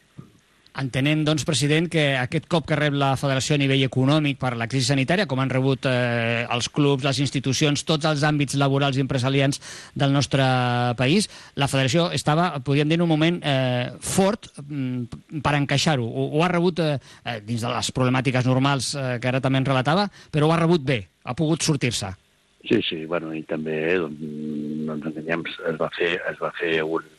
Entenem, 0.75 1.21
doncs, 1.23 1.45
president, 1.47 1.87
que 1.87 2.03
aquest 2.19 2.49
cop 2.51 2.65
que 2.67 2.75
rep 2.75 2.97
la 2.99 3.13
federació 3.15 3.55
a 3.55 3.61
nivell 3.63 3.85
econòmic 3.87 4.41
per 4.41 4.57
la 4.59 4.67
crisi 4.67 4.89
sanitària, 4.89 5.29
com 5.31 5.39
han 5.39 5.53
rebut 5.53 5.87
eh, 5.87 6.49
els 6.51 6.67
clubs, 6.67 7.07
les 7.07 7.21
institucions, 7.23 7.85
tots 7.87 8.09
els 8.11 8.25
àmbits 8.27 8.59
laborals 8.59 8.99
i 8.99 9.05
empresarials 9.05 9.63
del 9.95 10.11
nostre 10.11 10.43
país, 10.99 11.31
la 11.55 11.71
federació 11.71 12.09
estava, 12.19 12.49
podríem 12.67 12.91
dir, 12.91 12.99
en 12.99 13.07
un 13.07 13.13
moment 13.13 13.39
eh, 13.47 13.95
fort 14.03 14.51
mm, 14.65 15.39
per 15.47 15.55
encaixar-ho. 15.61 16.11
Ho, 16.11 16.27
ho 16.35 16.43
ha 16.43 16.51
rebut 16.51 16.83
eh, 16.83 16.99
eh, 17.23 17.39
dins 17.47 17.63
de 17.63 17.71
les 17.71 17.95
problemàtiques 17.95 18.51
normals 18.51 18.97
eh, 18.99 19.07
que 19.23 19.31
ara 19.31 19.45
també 19.45 19.63
en 19.63 19.71
relatava, 19.71 20.09
però 20.35 20.51
ho 20.51 20.57
ha 20.57 20.59
rebut 20.65 20.83
bé, 20.83 21.05
ha 21.23 21.39
pogut 21.39 21.63
sortir-se. 21.63 22.11
Sí, 22.67 22.81
sí, 22.83 23.05
bueno, 23.07 23.31
i 23.31 23.45
també, 23.47 23.79
doncs, 24.01 24.27
no 24.89 24.99
ens 24.99 25.07
enganyem, 25.13 25.47
es 25.71 25.79
va 25.79 25.95
fer, 25.95 26.17
es 26.33 26.43
va 26.43 26.51
fer 26.59 26.81
un, 26.83 27.14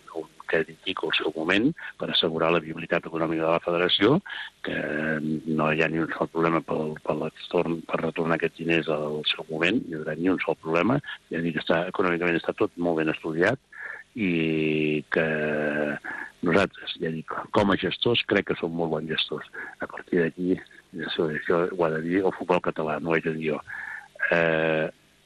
un 0.46 0.52
crèdit 0.52 1.04
al 1.04 1.14
seu 1.18 1.34
moment 1.36 1.72
per 2.00 2.10
assegurar 2.10 2.52
la 2.54 2.62
viabilitat 2.62 3.06
econòmica 3.10 3.44
de 3.44 3.52
la 3.52 3.64
federació, 3.64 4.20
que 4.66 4.78
no 5.58 5.72
hi 5.72 5.82
ha 5.82 5.90
ni 5.90 6.00
un 6.00 6.12
sol 6.14 6.30
problema 6.32 6.62
pel, 6.62 6.96
per, 7.04 7.16
l'extorn, 7.22 7.82
per 7.90 8.02
retornar 8.02 8.38
aquests 8.38 8.62
diners 8.62 8.90
al 8.90 9.24
seu 9.32 9.46
moment, 9.50 9.82
ni 9.82 9.96
hi 9.96 10.00
haurà 10.00 10.16
ni 10.16 10.30
un 10.30 10.42
sol 10.44 10.58
problema, 10.62 11.00
ja 11.32 11.42
dic 11.42 11.58
que 11.58 11.66
està, 11.66 11.86
econòmicament 11.90 12.38
està 12.40 12.54
tot 12.54 12.76
molt 12.78 13.02
ben 13.02 13.12
estudiat 13.14 13.60
i 14.16 15.04
que 15.12 15.28
nosaltres, 16.46 16.94
ja 17.02 17.12
dic, 17.12 17.32
com 17.56 17.72
a 17.72 17.80
gestors, 17.80 18.22
crec 18.30 18.52
que 18.52 18.60
som 18.60 18.72
molt 18.72 18.94
bons 18.94 19.10
gestors. 19.10 19.48
A 19.82 19.90
partir 19.90 20.22
d'aquí, 20.22 20.60
això, 21.08 21.26
això 21.34 21.66
ho 21.72 21.88
ha 21.88 21.90
de 21.98 22.04
dir 22.06 22.22
el 22.22 22.36
futbol 22.38 22.62
català, 22.64 23.00
no 23.02 23.12
ho 23.12 23.18
he 23.18 23.24
de 23.26 23.34
dir 23.36 23.56
jo. 23.56 23.64
Eh, 24.32 24.86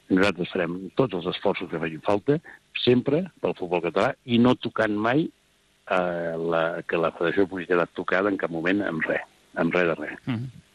nosaltres 0.10 0.52
farem 0.54 0.78
tots 0.98 1.18
els 1.20 1.28
esforços 1.34 1.70
que 1.72 1.82
facin 1.82 2.02
falta, 2.06 2.40
sempre 2.84 3.26
pel 3.42 3.56
futbol 3.58 3.84
català, 3.84 4.14
i 4.26 4.40
no 4.42 4.56
tocant 4.58 4.96
mai 4.96 5.28
eh, 5.28 6.34
la, 6.38 6.64
que 6.88 6.98
la 6.98 7.14
federació 7.18 7.48
pugui 7.50 7.68
quedar 7.70 7.88
tocada 7.94 8.32
en 8.32 8.40
cap 8.42 8.52
moment 8.54 8.82
amb 8.88 9.06
res, 9.10 9.26
amb 9.56 9.76
res 9.76 9.88
de 9.92 9.96
res. 10.02 10.18
Mm 10.26 10.36
-hmm. 10.36 10.66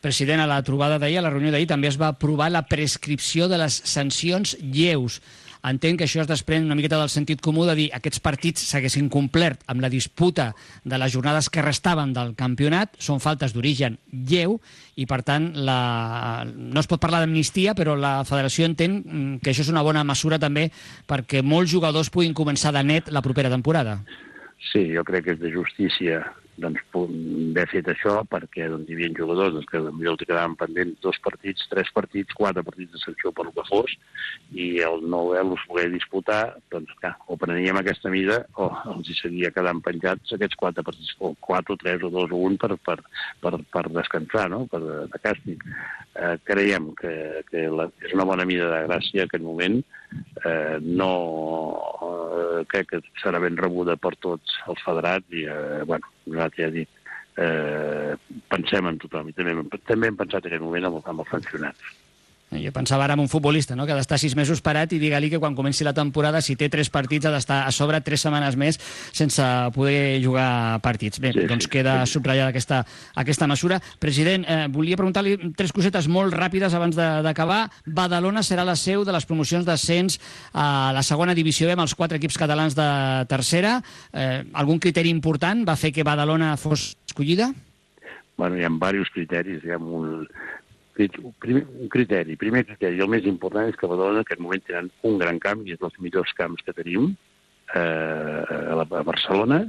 President, 0.00 0.40
a 0.40 0.46
la 0.46 0.62
trobada 0.62 0.98
d'ahir, 0.98 1.18
a 1.18 1.22
la 1.22 1.30
reunió 1.30 1.50
d'ahir, 1.50 1.66
també 1.66 1.88
es 1.88 1.98
va 1.98 2.12
aprovar 2.12 2.52
la 2.52 2.62
prescripció 2.70 3.48
de 3.48 3.58
les 3.58 3.80
sancions 3.84 4.56
lleus. 4.62 5.20
Entenc 5.68 6.00
que 6.00 6.06
això 6.08 6.22
es 6.22 6.28
desprèn 6.30 6.64
una 6.64 6.76
miqueta 6.78 6.98
del 7.00 7.10
sentit 7.12 7.42
comú 7.44 7.66
de 7.68 7.74
dir 7.76 7.88
aquests 7.96 8.22
partits 8.24 8.64
s'haguessin 8.70 9.10
complert 9.12 9.60
amb 9.68 9.82
la 9.84 9.90
disputa 9.92 10.52
de 10.84 10.98
les 11.00 11.12
jornades 11.12 11.50
que 11.52 11.64
restaven 11.64 12.14
del 12.16 12.34
campionat, 12.38 12.96
són 13.02 13.20
faltes 13.20 13.52
d'origen 13.52 13.98
lleu 14.12 14.58
i, 14.96 15.06
per 15.06 15.20
tant, 15.26 15.50
la... 15.68 16.46
no 16.46 16.80
es 16.80 16.88
pot 16.90 17.02
parlar 17.02 17.20
d'amnistia, 17.24 17.76
però 17.78 17.96
la 17.98 18.22
federació 18.28 18.66
entén 18.68 18.98
mm, 19.02 19.36
que 19.42 19.52
això 19.52 19.66
és 19.66 19.72
una 19.72 19.84
bona 19.84 20.06
mesura 20.08 20.40
també 20.40 20.68
perquè 21.08 21.44
molts 21.44 21.72
jugadors 21.74 22.10
puguin 22.10 22.34
començar 22.34 22.72
de 22.74 22.84
net 22.86 23.12
la 23.12 23.22
propera 23.24 23.52
temporada. 23.52 24.00
Sí, 24.72 24.88
jo 24.94 25.04
crec 25.06 25.26
que 25.26 25.36
és 25.36 25.42
de 25.42 25.52
justícia 25.54 26.24
doncs, 26.62 26.82
haver 26.92 27.66
fet 27.70 27.88
això 27.92 28.18
perquè 28.30 28.68
doncs, 28.70 28.88
hi 28.88 28.96
havia 28.96 29.14
jugadors 29.16 29.54
doncs, 29.54 29.68
que 29.70 29.80
potser 29.82 30.10
els 30.12 30.24
quedaven 30.24 30.56
pendents 30.60 31.00
dos 31.04 31.18
partits, 31.24 31.66
tres 31.70 31.90
partits, 31.94 32.34
quatre 32.38 32.64
partits 32.66 32.92
de 32.94 33.02
secció 33.02 33.32
per 33.32 33.46
lo 33.48 33.54
que 33.56 33.66
fos, 33.68 33.94
i 34.52 34.68
el 34.84 35.04
no 35.10 35.24
haver-los 35.28 35.64
poder 35.70 35.88
disputar, 35.94 36.42
doncs 36.72 36.94
clar, 37.00 37.14
o 37.26 37.38
preníem 37.40 37.78
aquesta 37.80 38.12
mida 38.12 38.40
o 38.56 38.70
els 38.94 39.10
hi 39.10 39.18
seguia 39.18 39.52
quedant 39.54 39.82
penjats 39.84 40.34
aquests 40.34 40.58
quatre 40.58 40.84
partits, 40.86 41.14
o 41.20 41.34
quatre, 41.40 41.74
o 41.74 41.80
tres, 41.80 42.02
o 42.02 42.12
dos, 42.14 42.32
o 42.32 42.42
un 42.48 42.58
per, 42.60 42.74
per, 42.84 42.98
per, 43.42 43.54
per 43.72 43.86
descansar, 43.94 44.48
no? 44.52 44.64
per 44.70 44.82
de 44.82 45.22
càstig. 45.22 45.64
Eh, 46.18 46.34
creiem 46.48 46.92
que, 46.98 47.14
que 47.50 47.68
la, 47.70 47.88
és 48.02 48.14
una 48.16 48.26
bona 48.26 48.46
mida 48.48 48.68
de 48.72 48.84
gràcia 48.88 49.26
aquest 49.26 49.44
moment, 49.44 49.80
eh, 50.44 50.78
no 50.82 51.10
eh, 52.02 52.62
crec 52.70 52.92
que 52.92 53.02
serà 53.22 53.40
ben 53.42 53.58
rebuda 53.60 53.98
per 54.00 54.16
tots 54.18 54.56
els 54.66 54.82
federats 54.86 55.26
i, 55.30 55.44
eh, 55.46 55.84
bueno, 55.86 56.10
nosaltres 56.32 56.64
ja 56.64 56.70
dic, 56.74 56.90
eh, 57.38 58.12
pensem 58.52 58.90
en 58.90 59.00
tothom 59.02 59.30
i 59.30 59.36
també, 59.36 59.80
també 59.86 60.10
hem 60.10 60.20
pensat 60.20 60.44
en 60.44 60.52
aquest 60.52 60.64
moment 60.64 60.90
amb, 60.90 61.00
amb 61.04 61.24
els 61.24 61.34
sancionats. 61.36 61.96
Jo 62.48 62.72
pensava 62.72 63.04
ara 63.04 63.12
en 63.12 63.20
un 63.20 63.28
futbolista, 63.28 63.76
no?, 63.76 63.84
que 63.84 63.92
ha 63.92 63.98
d'estar 63.98 64.16
sis 64.20 64.32
mesos 64.36 64.62
parat 64.64 64.94
i 64.96 64.98
digue-li 65.02 65.28
que 65.28 65.40
quan 65.40 65.56
comenci 65.56 65.84
la 65.84 65.92
temporada, 65.92 66.40
si 66.40 66.56
té 66.56 66.70
tres 66.72 66.88
partits, 66.88 67.28
ha 67.28 67.32
d'estar 67.34 67.58
a 67.68 67.72
sobre 67.74 68.00
tres 68.00 68.24
setmanes 68.24 68.56
més 68.56 68.78
sense 69.12 69.44
poder 69.74 70.16
jugar 70.24 70.80
partits. 70.80 71.20
Bé, 71.20 71.34
sí, 71.36 71.44
doncs 71.50 71.68
queda 71.68 72.00
sí. 72.06 72.14
subratllada 72.16 72.48
aquesta, 72.54 72.80
aquesta 73.20 73.46
mesura. 73.50 73.80
President, 74.00 74.46
eh, 74.48 74.66
volia 74.72 74.96
preguntar-li 74.96 75.52
tres 75.58 75.74
cosetes 75.76 76.08
molt 76.08 76.32
ràpides 76.32 76.72
abans 76.72 76.96
d'acabar. 76.96 77.66
Badalona 77.84 78.42
serà 78.42 78.64
la 78.64 78.78
seu 78.80 79.04
de 79.04 79.12
les 79.12 79.28
promocions 79.28 79.68
d'ascens 79.68 80.16
a 80.54 80.90
la 80.96 81.04
segona 81.04 81.36
divisió 81.36 81.68
B 81.68 81.76
amb 81.76 81.84
els 81.84 81.94
quatre 81.98 82.16
equips 82.16 82.40
catalans 82.40 82.76
de 82.78 82.90
tercera. 83.28 83.78
Eh, 84.12 84.44
algun 84.54 84.80
criteri 84.80 85.12
important 85.12 85.66
va 85.68 85.76
fer 85.76 85.92
que 85.92 86.06
Badalona 86.06 86.56
fos 86.56 86.94
escollida? 87.06 87.52
Bueno, 88.38 88.56
hi 88.56 88.64
ha 88.64 88.70
diversos 88.70 89.10
criteris. 89.12 89.64
Hi 89.66 89.74
ha 89.74 89.78
un, 89.78 90.24
primer, 90.98 91.64
un 91.78 91.88
criteri, 91.92 92.36
primer 92.36 92.64
criteri, 92.66 92.98
el 92.98 93.10
més 93.10 93.26
important 93.30 93.70
és 93.70 93.78
que 93.78 93.88
Badalona 93.90 94.20
en 94.20 94.26
aquest 94.26 94.42
moment 94.42 94.64
tenen 94.66 94.90
un 95.06 95.18
gran 95.20 95.38
camp 95.42 95.62
i 95.66 95.74
és 95.76 95.80
dels 95.82 95.98
millors 96.02 96.32
camps 96.38 96.64
que 96.66 96.74
tenim 96.74 97.12
eh, 97.74 97.78
a, 97.78 98.82
a 98.82 99.04
Barcelona, 99.06 99.62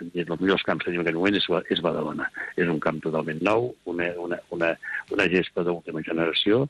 i 0.00 0.22
els 0.22 0.40
millors 0.40 0.64
camps 0.64 0.84
que 0.84 0.90
tenim 0.90 1.02
en 1.02 1.08
aquest 1.08 1.18
moment 1.18 1.36
és, 1.36 1.48
és 1.74 1.82
Badalona. 1.84 2.30
És 2.56 2.70
un 2.70 2.80
camp 2.82 3.00
totalment 3.04 3.42
nou, 3.44 3.72
una, 3.90 4.10
una, 4.22 4.40
una, 4.54 4.72
una 5.12 5.28
gespa 5.32 5.64
d'última 5.66 6.04
generació. 6.06 6.64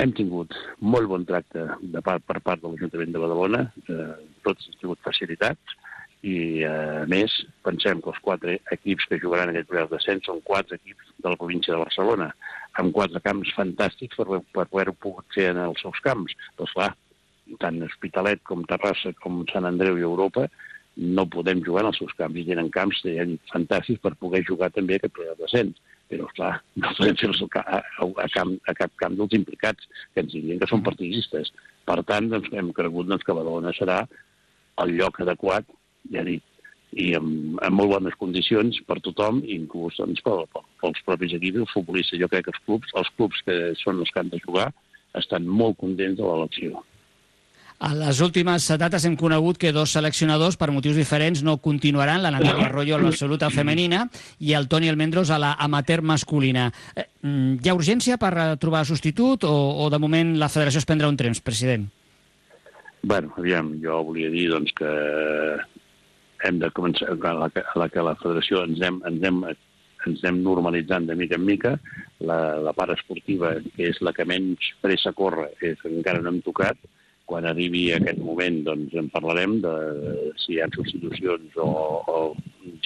Hem 0.00 0.14
tingut 0.16 0.54
molt 0.80 1.10
bon 1.10 1.26
tracte 1.28 1.66
de 1.82 2.00
part, 2.04 2.24
per 2.24 2.38
part 2.40 2.62
de 2.62 2.70
l'Ajuntament 2.70 3.12
de 3.12 3.20
Badalona, 3.20 3.66
eh, 3.90 4.12
tots 4.46 4.70
hem 4.70 4.78
tingut 4.80 5.02
facilitats, 5.04 5.79
i, 6.20 6.64
a 6.68 7.06
més, 7.08 7.32
pensem 7.64 8.00
que 8.04 8.10
els 8.12 8.22
quatre 8.24 8.58
equips 8.74 9.06
que 9.08 9.20
jugaran 9.22 9.52
aquest 9.52 9.70
de 9.72 9.84
descens 9.94 10.26
són 10.28 10.42
quatre 10.44 10.76
equips 10.76 11.14
de 11.16 11.30
la 11.32 11.38
província 11.40 11.72
de 11.72 11.80
Barcelona 11.80 12.28
amb 12.80 12.92
quatre 12.96 13.22
camps 13.24 13.52
fantàstics 13.56 14.18
per, 14.18 14.42
per 14.52 14.66
haver-ho 14.66 14.94
pogut 15.00 15.24
fer 15.34 15.50
en 15.54 15.62
els 15.64 15.80
seus 15.80 16.00
camps. 16.04 16.36
Doncs 16.58 16.74
clar, 16.76 16.90
tant 17.62 17.80
Hospitalet 17.86 18.44
com 18.46 18.66
Terrassa 18.68 19.14
com 19.22 19.40
Sant 19.52 19.68
Andreu 19.68 19.96
i 19.98 20.06
Europa 20.06 20.46
no 21.00 21.24
podem 21.32 21.62
jugar 21.64 21.86
en 21.86 21.90
els 21.90 21.98
seus 22.02 22.12
camps 22.18 22.36
i 22.36 22.44
tenen 22.44 22.68
camps 22.74 23.00
fantàstics 23.52 24.02
per 24.04 24.18
poder 24.20 24.42
jugar 24.44 24.68
també 24.74 24.98
aquest 24.98 25.16
ple 25.16 25.30
de 25.30 25.38
descens. 25.40 25.80
Però, 26.10 26.26
clar, 26.34 26.56
no 26.74 26.90
podem 26.98 27.16
fer-los 27.16 27.44
a, 27.46 27.62
a, 27.62 27.80
a, 28.04 28.28
camp, 28.34 28.56
a 28.68 28.74
cap 28.74 28.92
camp 28.98 29.14
dels 29.16 29.36
implicats, 29.38 29.86
que 30.12 30.24
ens 30.24 30.32
dirien 30.34 30.58
que 30.58 30.68
són 30.68 30.82
partidistes. 30.82 31.52
Per 31.86 32.00
tant, 32.08 32.26
doncs, 32.32 32.50
hem 32.52 32.72
cregut 32.76 33.06
doncs, 33.06 33.24
que 33.24 33.36
Badalona 33.36 33.72
serà 33.76 34.00
el 34.82 34.96
lloc 34.98 35.20
adequat, 35.22 35.68
ja 36.14 36.24
dic, 36.26 36.44
i 36.92 37.12
amb, 37.14 37.58
amb 37.62 37.78
molt 37.78 37.92
bones 37.94 38.16
condicions 38.18 38.80
per 38.86 38.98
tothom, 39.04 39.42
inclús 39.46 39.98
doncs, 40.00 40.22
pel, 40.26 40.46
pels 40.82 41.02
propis 41.06 41.34
equips, 41.38 41.62
els 41.64 41.74
futbolistes. 41.74 42.20
Jo 42.20 42.28
crec 42.30 42.48
que 42.48 42.54
els 42.54 42.62
clubs, 42.66 42.94
els 42.98 43.10
clubs 43.16 43.42
que 43.46 43.58
són 43.78 44.02
els 44.02 44.10
que 44.10 44.22
han 44.22 44.32
de 44.32 44.42
jugar 44.42 44.70
estan 45.18 45.46
molt 45.46 45.78
contents 45.78 46.18
de 46.18 46.26
l'elecció. 46.26 46.82
A 47.80 47.94
les 47.96 48.18
últimes 48.20 48.66
dates 48.76 49.06
hem 49.08 49.14
conegut 49.16 49.56
que 49.56 49.70
dos 49.72 49.94
seleccionadors, 49.96 50.58
per 50.60 50.68
motius 50.68 50.98
diferents, 51.00 51.40
no 51.40 51.56
continuaran, 51.64 52.20
la 52.20 52.32
Natalia 52.34 52.66
Arroyo 52.68 52.98
a 52.98 53.00
l'absoluta 53.00 53.48
femenina 53.48 54.02
i 54.44 54.52
el 54.52 54.68
Toni 54.68 54.90
Almendros 54.92 55.30
a 55.32 55.38
la 55.40 55.54
amateur 55.56 56.02
masculina. 56.04 56.66
Eh, 56.92 57.06
mm, 57.22 57.62
hi 57.64 57.70
ha 57.70 57.78
urgència 57.78 58.18
per 58.20 58.34
trobar 58.60 58.84
substitut 58.84 59.48
o, 59.48 59.54
o 59.80 59.88
de 59.88 60.02
moment 60.02 60.36
la 60.36 60.50
federació 60.52 60.84
es 60.84 60.88
prendrà 60.90 61.08
un 61.08 61.16
temps, 61.16 61.40
president? 61.40 61.88
Bueno, 63.00 63.32
aviam, 63.40 63.72
jo 63.80 64.02
volia 64.10 64.28
dir 64.28 64.50
doncs, 64.52 64.76
que 64.76 64.92
hem 66.46 66.60
de 66.62 66.70
començar, 66.76 67.10
a 67.12 67.34
la, 67.36 67.50
a 67.50 67.78
la 67.78 67.88
que 67.92 68.04
la 68.04 68.16
federació 68.20 68.64
ens 68.66 68.80
hem, 68.86 69.02
ens 69.08 69.26
hem 69.26 69.42
ens 70.06 70.22
anem 70.24 70.40
normalitzant 70.44 71.06
de 71.08 71.16
mica 71.16 71.36
en 71.36 71.44
mica. 71.44 71.74
La, 72.24 72.38
la 72.62 72.72
part 72.76 72.94
esportiva, 72.94 73.54
que 73.74 73.90
és 73.90 74.00
la 74.04 74.14
que 74.16 74.26
menys 74.28 74.72
pressa 74.84 75.12
corre, 75.16 75.50
és, 75.60 75.80
encara 75.88 76.22
no 76.22 76.32
hem 76.32 76.40
tocat. 76.46 76.78
Quan 77.30 77.46
arribi 77.46 77.84
aquest 77.94 78.18
moment, 78.24 78.62
doncs 78.66 78.96
en 78.98 79.10
parlarem 79.12 79.60
de 79.62 79.74
si 80.42 80.56
hi 80.56 80.62
ha 80.62 80.70
substitucions 80.74 81.58
o, 81.62 81.68
o 82.10 82.16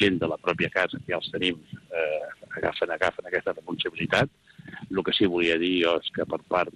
gent 0.00 0.18
de 0.20 0.28
la 0.28 0.36
pròpia 0.40 0.68
casa 0.74 1.00
que 1.00 1.14
ja 1.14 1.20
els 1.20 1.30
tenim 1.32 1.62
eh, 1.72 2.26
agafen, 2.58 2.92
agafen 2.92 3.30
aquesta 3.30 3.54
responsabilitat. 3.54 4.28
El 4.90 5.00
que 5.06 5.14
sí 5.16 5.30
volia 5.30 5.56
dir 5.60 5.78
jo 5.86 5.96
és 6.02 6.12
que 6.12 6.26
per 6.28 6.42
part 6.50 6.74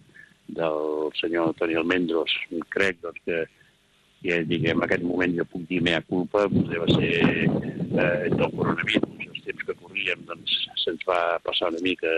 del 0.49 1.12
senyor 1.20 1.52
Toni 1.58 1.76
Almendros 1.76 2.32
crec 2.73 3.02
doncs, 3.02 3.20
que 3.26 3.44
i 4.27 4.35
diguem, 4.51 4.79
en 4.79 4.87
aquest 4.87 5.05
moment 5.07 5.37
jo 5.37 5.47
puc 5.53 5.67
dir 5.71 5.83
mea 5.87 6.01
culpa, 6.09 6.47
potser 6.51 6.81
va 6.83 6.89
ser 6.95 7.13
eh, 7.23 8.27
del 8.35 8.51
coronavirus, 8.57 9.29
els 9.29 9.45
temps 9.47 9.69
que 9.69 9.77
corríem, 9.83 10.25
doncs 10.31 10.57
se'ns 10.85 11.07
va 11.09 11.21
passar 11.45 11.71
una 11.73 11.85
mica 11.85 12.11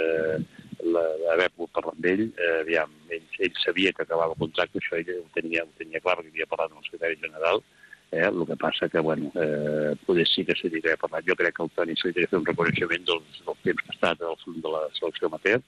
d'haver 0.80 1.50
pogut 1.52 1.74
parlar 1.76 1.92
amb 1.92 2.08
ell, 2.12 2.24
eh, 2.30 2.54
aviam, 2.62 2.94
ell, 3.12 3.26
ell 3.44 3.60
sabia 3.64 3.92
que 3.92 4.06
acabava 4.06 4.32
el 4.32 4.42
contracte, 4.46 4.80
això 4.80 4.96
ell 4.96 5.12
ho 5.18 5.28
tenia, 5.36 5.66
ho 5.66 5.78
tenia 5.82 6.00
clar, 6.00 6.16
perquè 6.20 6.32
havia 6.32 6.48
parlat 6.54 6.72
amb 6.72 6.80
el 6.80 6.88
secretari 6.88 7.20
general, 7.20 7.62
Eh? 8.10 8.26
El 8.26 8.44
que 8.44 8.56
passa 8.56 8.88
que, 8.88 8.98
bueno, 8.98 9.30
eh, 9.36 9.94
poder 10.04 10.26
sí 10.26 10.44
que 10.44 10.56
s'hi 10.58 10.68
diria 10.68 10.96
parlat. 10.98 11.22
Jo 11.28 11.36
crec 11.38 11.54
que 11.54 11.62
el 11.62 11.70
Toni 11.76 11.94
s'hi 11.94 12.10
diria 12.10 12.30
fer 12.30 12.40
un 12.40 12.46
reconeixement 12.48 13.04
dels, 13.06 13.42
del 13.46 13.58
temps 13.66 13.84
que 13.84 13.92
ha 13.92 13.94
estat 13.94 14.24
al 14.26 14.38
front 14.42 14.58
de 14.64 14.72
la 14.72 14.80
selecció 14.96 15.30
amateur 15.30 15.60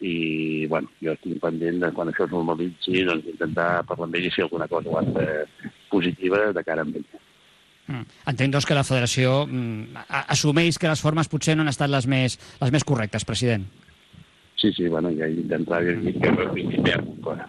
i, 0.00 0.66
bueno, 0.70 0.88
jo 1.04 1.12
estic 1.12 1.40
pendent 1.42 1.80
de 1.82 1.90
quan 1.96 2.08
això 2.10 2.26
es 2.26 2.32
normalitzi, 2.32 3.02
doncs 3.08 3.28
intentar 3.34 3.82
parlar 3.88 4.08
amb 4.08 4.16
ell 4.16 4.28
i 4.28 4.32
fer 4.34 4.46
alguna 4.46 4.68
cosa 4.70 4.88
abans 4.92 5.12
de, 5.16 5.26
positiva 5.92 6.46
de 6.56 6.64
cara 6.64 6.86
amb 6.86 6.96
ell. 7.00 7.08
Mm. 7.90 8.06
Entenc, 8.32 8.54
doncs, 8.54 8.68
que 8.68 8.78
la 8.78 8.86
federació 8.86 9.44
mm, 9.46 10.06
assumeix 10.32 10.78
que 10.78 10.90
les 10.90 11.02
formes 11.02 11.28
potser 11.28 11.56
no 11.56 11.66
han 11.66 11.72
estat 11.72 11.90
les 11.92 12.06
més, 12.08 12.38
les 12.62 12.72
més 12.72 12.86
correctes, 12.86 13.26
president. 13.28 13.66
Sí, 14.60 14.72
sí, 14.76 14.88
bueno, 14.92 15.10
ja 15.16 15.28
d'entrada 15.28 15.96
dir 16.04 16.14
que 16.20 16.32
reivindiquem, 16.36 17.12
clar. 17.24 17.48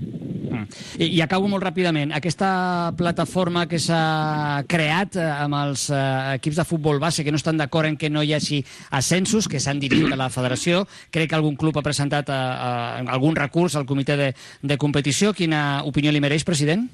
Mm. 0.00 0.66
I, 0.98 1.06
I 1.16 1.20
acabo 1.22 1.48
molt 1.50 1.62
ràpidament. 1.62 2.12
Aquesta 2.16 2.92
plataforma 2.98 3.66
que 3.70 3.78
s'ha 3.82 4.64
creat 4.70 5.18
eh, 5.20 5.26
amb 5.44 5.58
els 5.60 5.86
eh, 5.94 6.00
equips 6.40 6.60
de 6.60 6.66
futbol 6.66 7.00
base 7.02 7.24
que 7.24 7.32
no 7.32 7.40
estan 7.40 7.60
d'acord 7.60 7.90
en 7.90 7.98
que 8.00 8.10
no 8.10 8.24
hi 8.24 8.34
hagi 8.34 8.62
ascensos, 8.98 9.48
que 9.48 9.60
s'han 9.62 9.82
dirigit 9.82 10.12
a 10.12 10.18
la 10.18 10.30
federació, 10.32 10.86
crec 11.14 11.30
que 11.30 11.38
algun 11.38 11.58
club 11.60 11.78
ha 11.78 11.86
presentat 11.86 12.32
eh, 12.32 12.38
eh, 12.38 13.06
algun 13.14 13.38
recurs 13.38 13.76
al 13.78 13.86
comitè 13.86 14.18
de, 14.18 14.32
de 14.62 14.80
competició. 14.80 15.34
Quina 15.36 15.82
opinió 15.86 16.12
li 16.12 16.22
mereix, 16.22 16.44
president? 16.48 16.88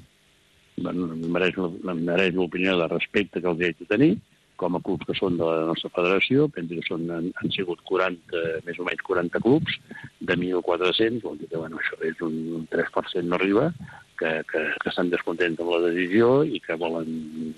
Bueno, 0.77 1.09
mereix, 1.33 1.57
mereix 1.83 2.35
l'opinió 2.35 2.77
de 2.77 2.89
respecte 2.91 3.41
que 3.41 3.49
els 3.49 3.61
he 3.63 3.73
de 3.73 3.87
tenir, 3.89 4.11
com 4.59 4.75
a 4.77 4.81
clubs 4.83 5.07
que 5.07 5.15
són 5.17 5.37
de 5.39 5.45
la 5.45 5.67
nostra 5.69 5.91
federació, 5.95 6.47
penso 6.53 6.77
que 6.77 6.87
són, 6.87 7.05
han, 7.13 7.29
han 7.41 7.53
sigut 7.55 7.83
40, 7.89 8.41
més 8.67 8.81
o 8.81 8.87
menys 8.87 9.05
40 9.07 9.41
clubs, 9.45 9.77
de 10.19 10.35
1.400, 10.35 11.21
vol 11.23 11.39
dir 11.39 11.49
que 11.51 11.61
bueno, 11.61 11.79
això 11.79 11.99
és 12.09 12.19
un, 12.25 12.35
un 12.59 12.67
3% 12.73 13.23
no 13.29 13.37
arriba, 13.39 13.69
que, 14.17 14.33
que, 14.51 14.65
que 14.81 14.91
estan 14.91 15.13
descontents 15.13 15.61
amb 15.61 15.73
la 15.75 15.83
decisió 15.87 16.41
i 16.43 16.59
que 16.63 16.77
volen 16.81 17.53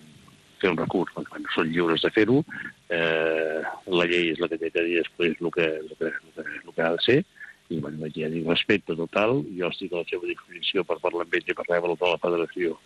fer 0.59 0.73
un 0.73 0.79
recurs. 0.79 1.15
Bueno, 1.15 1.51
són 1.55 1.71
lliures 1.71 2.03
de 2.03 2.11
fer-ho, 2.13 2.43
eh, 2.91 3.63
la 3.87 4.07
llei 4.11 4.33
és 4.33 4.43
la 4.43 4.51
que 4.51 4.59
té 4.59 4.71
que 4.75 4.85
dir 4.85 4.99
després 4.99 5.39
el 5.39 5.51
que, 5.55 5.67
el 5.79 5.93
que, 5.95 6.11
el 6.11 6.33
que, 6.35 6.47
el 6.59 6.73
que 6.75 6.85
ha 6.85 6.93
de 6.97 7.03
ser, 7.05 7.19
i 7.69 7.79
bueno, 7.79 8.07
ja 8.15 8.29
dic 8.33 8.47
respecte 8.49 8.95
total, 8.97 9.43
jo 9.55 9.69
estic 9.69 9.93
a 9.93 10.01
la 10.01 10.09
seva 10.09 10.27
disposició 10.27 10.83
per 10.83 10.97
parlar 11.03 11.27
amb 11.27 11.35
ells 11.37 11.51
i 11.51 11.55
per 11.55 11.67
rebre 11.69 11.95
de 11.95 12.13
la 12.15 12.21
federació 12.21 12.79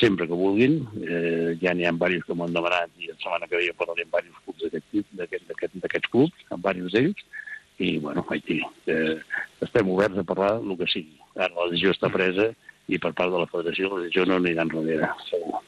sempre 0.00 0.26
que 0.26 0.38
vulguin. 0.38 0.80
Eh, 1.02 1.58
ja 1.62 1.74
n'hi 1.74 1.86
ha 1.86 1.92
diversos 1.92 2.26
que 2.28 2.36
m'ho 2.36 2.48
han 2.48 2.56
demanat 2.56 2.90
i 2.98 3.10
la 3.10 3.18
setmana 3.18 3.48
que 3.48 3.58
ve 3.58 3.68
ja 3.68 3.78
parlaré 3.78 4.06
amb 4.06 4.18
diversos 4.18 4.42
clubs 4.44 4.62
d'aquests 4.74 5.26
aquest, 5.26 5.48
aquest, 5.88 6.10
clubs, 6.14 6.46
amb 6.50 6.64
diversos 6.66 6.92
d'ells, 6.96 7.24
i, 7.78 7.98
bueno, 7.98 8.24
vaig 8.28 8.52
eh, 8.52 9.18
estem 9.64 9.90
oberts 9.90 10.18
a 10.18 10.26
parlar 10.28 10.54
el 10.60 10.76
que 10.78 10.90
sigui. 10.92 11.18
Ara 11.36 11.54
la 11.56 11.70
decisió 11.72 11.94
està 11.94 12.12
presa 12.12 12.52
i 12.88 12.98
per 12.98 13.12
part 13.12 13.32
de 13.32 13.42
la 13.42 13.50
federació 13.50 13.92
la 13.92 14.02
decisió 14.04 14.26
no 14.28 14.38
anirà 14.40 14.66
enrere, 14.66 15.12
segur. 15.30 15.62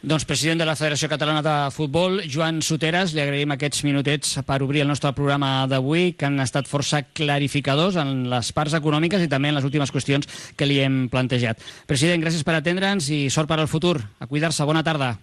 Doncs 0.00 0.24
president 0.24 0.62
de 0.62 0.64
la 0.64 0.72
Federació 0.80 1.10
Catalana 1.12 1.42
de 1.44 1.54
Futbol, 1.76 2.22
Joan 2.24 2.62
Soteres, 2.64 3.12
li 3.12 3.20
agraïm 3.20 3.50
aquests 3.52 3.82
minutets 3.84 4.30
per 4.48 4.56
obrir 4.64 4.80
el 4.80 4.88
nostre 4.88 5.10
programa 5.12 5.66
d'avui, 5.68 6.14
que 6.16 6.24
han 6.24 6.40
estat 6.40 6.70
força 6.70 7.02
clarificadors 7.04 7.98
en 8.00 8.22
les 8.32 8.48
parts 8.56 8.78
econòmiques 8.78 9.20
i 9.20 9.28
també 9.28 9.50
en 9.52 9.58
les 9.58 9.66
últimes 9.68 9.92
qüestions 9.92 10.24
que 10.56 10.64
li 10.64 10.78
hem 10.80 11.02
plantejat. 11.12 11.60
President, 11.84 12.24
gràcies 12.24 12.48
per 12.48 12.56
atendre'ns 12.56 13.10
i 13.12 13.26
sort 13.28 13.50
per 13.50 13.60
al 13.60 13.68
futur. 13.68 13.98
A 14.24 14.30
cuidar-se. 14.30 14.64
Bona 14.64 14.80
tarda. 14.80 15.18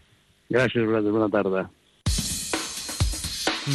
Gràcies, 0.53 0.85
Bona 0.85 1.31
tarda. 1.33 1.65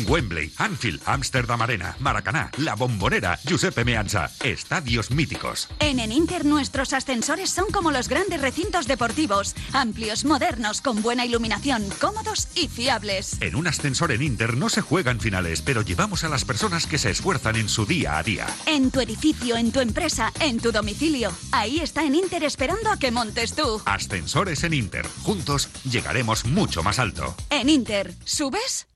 Wembley, 0.06 0.52
Anfield, 0.58 1.00
Amsterdam 1.06 1.62
Arena, 1.62 1.96
Maracaná, 2.00 2.50
La 2.58 2.75
Bombonera, 2.75 3.38
Giuseppe 3.44 3.84
Meazza, 3.84 4.30
estadios 4.42 5.11
míticos. 5.11 5.68
En 5.78 5.99
Eninter 5.99 6.44
nuestros 6.44 6.92
ascensores 6.92 7.50
son 7.50 7.66
como 7.72 7.90
los 7.90 8.08
grandes 8.08 8.40
recintos 8.40 8.87
deportivos, 8.87 9.54
amplios, 9.72 10.25
modernos, 10.25 10.80
con 10.80 11.02
buena 11.02 11.26
iluminación, 11.26 11.84
cómodos 12.00 12.49
y 12.54 12.68
fiables. 12.68 13.37
En 13.40 13.54
un 13.54 13.66
ascensor 13.66 14.12
en 14.12 14.22
Inter 14.22 14.56
no 14.56 14.68
se 14.68 14.80
juegan 14.80 15.20
finales, 15.20 15.62
pero 15.62 15.82
llevamos 15.82 16.25
a 16.25 16.28
las 16.28 16.44
personas 16.44 16.87
que 16.87 16.99
se 16.99 17.11
esfuerzan 17.11 17.56
en 17.56 17.68
su 17.68 17.87
día 17.87 18.18
a 18.18 18.22
día. 18.22 18.46
En 18.66 18.90
tu 18.90 19.00
edificio, 19.00 19.56
en 19.56 19.72
tu 19.72 19.80
empresa, 19.80 20.32
en 20.40 20.58
tu 20.58 20.72
domicilio. 20.72 21.33
Ahí 21.52 21.81
está 21.81 22.05
en 22.05 22.14
Inter 22.14 22.44
esperando 22.44 22.90
a 22.90 22.98
que 22.98 23.11
montes 23.11 23.55
tú. 23.55 23.83
Ascensores 23.85 24.64
en 24.64 24.74
Inter. 24.74 25.07
Juntos 25.22 25.68
llegaremos 25.85 26.44
mucho 26.44 26.83
más 26.83 26.98
alto. 26.98 27.35
En 27.50 27.68
Inter, 27.68 28.14
¿subes? 28.24 28.87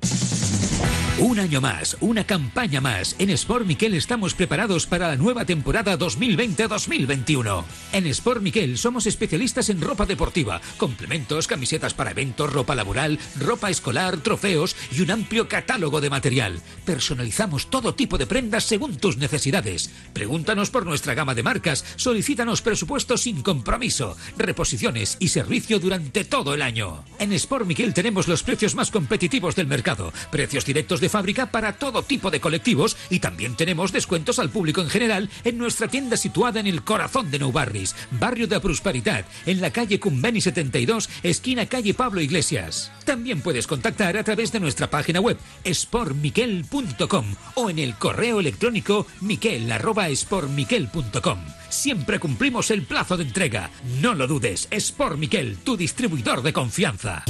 Un 1.18 1.38
año 1.38 1.62
más, 1.62 1.96
una 2.00 2.26
campaña 2.26 2.82
más. 2.82 3.16
En 3.18 3.30
Sport 3.30 3.64
Miquel 3.64 3.94
estamos 3.94 4.34
preparados 4.34 4.86
para 4.86 5.08
la 5.08 5.16
nueva 5.16 5.46
temporada 5.46 5.98
2020-2021. 5.98 7.64
En 7.94 8.06
Sport 8.08 8.42
Miquel 8.42 8.76
somos 8.76 9.06
especialistas 9.06 9.70
en 9.70 9.80
ropa 9.80 10.04
deportiva, 10.04 10.60
complementos, 10.76 11.46
camisetas 11.46 11.94
para 11.94 12.10
eventos, 12.10 12.52
ropa 12.52 12.74
laboral, 12.74 13.18
ropa 13.40 13.70
escolar, 13.70 14.18
trofeos 14.18 14.76
y 14.92 15.00
un 15.00 15.10
amplio 15.10 15.48
catálogo 15.48 16.02
de 16.02 16.10
material. 16.10 16.60
Personalizamos 16.84 17.70
todo 17.70 17.94
tipo 17.94 18.18
de 18.18 18.26
prendas 18.26 18.64
según 18.64 18.98
tus 18.98 19.16
necesidades. 19.16 19.90
Pregúntanos 20.12 20.68
por 20.68 20.84
nuestra 20.84 21.14
gama 21.14 21.34
de 21.34 21.42
marcas, 21.42 21.82
solicítanos 21.96 22.60
presupuestos 22.60 23.22
sin 23.22 23.40
compromiso, 23.40 24.18
reposiciones 24.36 25.16
y 25.18 25.28
servicio 25.28 25.78
durante 25.78 26.26
todo 26.26 26.52
el 26.52 26.60
año. 26.60 27.06
En 27.18 27.32
Sport 27.32 27.64
Miquel 27.64 27.94
tenemos 27.94 28.28
los 28.28 28.42
precios 28.42 28.74
más 28.74 28.90
competitivos 28.90 29.56
del 29.56 29.66
mercado, 29.66 30.12
precios 30.30 30.66
directos 30.66 31.00
de 31.00 31.05
fábrica 31.08 31.46
para 31.46 31.74
todo 31.74 32.02
tipo 32.02 32.30
de 32.30 32.40
colectivos 32.40 32.96
y 33.10 33.20
también 33.20 33.56
tenemos 33.56 33.92
descuentos 33.92 34.38
al 34.38 34.50
público 34.50 34.80
en 34.80 34.88
general 34.88 35.30
en 35.44 35.58
nuestra 35.58 35.88
tienda 35.88 36.16
situada 36.16 36.60
en 36.60 36.66
el 36.66 36.82
corazón 36.82 37.30
de 37.30 37.38
Nou 37.38 37.52
Barris, 37.52 37.94
barrio 38.10 38.46
de 38.46 38.60
Prosperidad, 38.60 39.24
en 39.46 39.60
la 39.60 39.70
calle 39.70 40.00
Cumbeni 40.00 40.40
72, 40.40 41.08
esquina 41.22 41.66
calle 41.66 41.94
Pablo 41.94 42.20
Iglesias. 42.20 42.92
También 43.04 43.40
puedes 43.40 43.66
contactar 43.66 44.16
a 44.16 44.24
través 44.24 44.52
de 44.52 44.60
nuestra 44.60 44.90
página 44.90 45.20
web 45.20 45.38
sportmiquel.com 45.64 47.34
o 47.54 47.70
en 47.70 47.78
el 47.78 47.94
correo 47.96 48.40
electrónico 48.40 49.06
miquel@sportmiquel.com. 49.20 51.38
Siempre 51.68 52.18
cumplimos 52.18 52.70
el 52.70 52.82
plazo 52.82 53.16
de 53.16 53.24
entrega. 53.24 53.70
No 54.00 54.14
lo 54.14 54.26
dudes, 54.26 54.68
Sport 54.70 55.18
Miquel, 55.18 55.58
tu 55.58 55.76
distribuidor 55.76 56.42
de 56.42 56.52
confianza. 56.52 57.24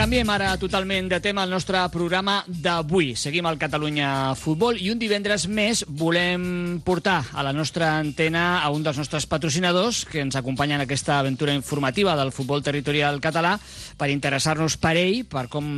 Canviem 0.00 0.30
ara 0.32 0.54
totalment 0.56 1.10
de 1.12 1.18
tema 1.20 1.42
al 1.44 1.50
nostre 1.52 1.76
programa 1.92 2.38
d'avui. 2.48 3.10
Seguim 3.20 3.44
al 3.44 3.58
Catalunya 3.60 4.32
Futbol 4.32 4.78
i 4.80 4.86
un 4.88 4.96
divendres 4.96 5.44
més 5.44 5.82
volem 5.84 6.78
portar 6.80 7.18
a 7.36 7.44
la 7.44 7.52
nostra 7.52 7.90
antena 7.98 8.62
a 8.64 8.70
un 8.72 8.80
dels 8.80 8.96
nostres 8.96 9.26
patrocinadors 9.28 10.06
que 10.08 10.22
ens 10.24 10.38
acompanya 10.40 10.78
en 10.78 10.86
aquesta 10.86 11.18
aventura 11.18 11.52
informativa 11.52 12.14
del 12.16 12.32
futbol 12.32 12.64
territorial 12.64 13.20
català 13.20 13.58
per 14.00 14.08
interessar-nos 14.08 14.78
per 14.80 14.94
ell, 14.96 15.26
per 15.28 15.50
com 15.52 15.68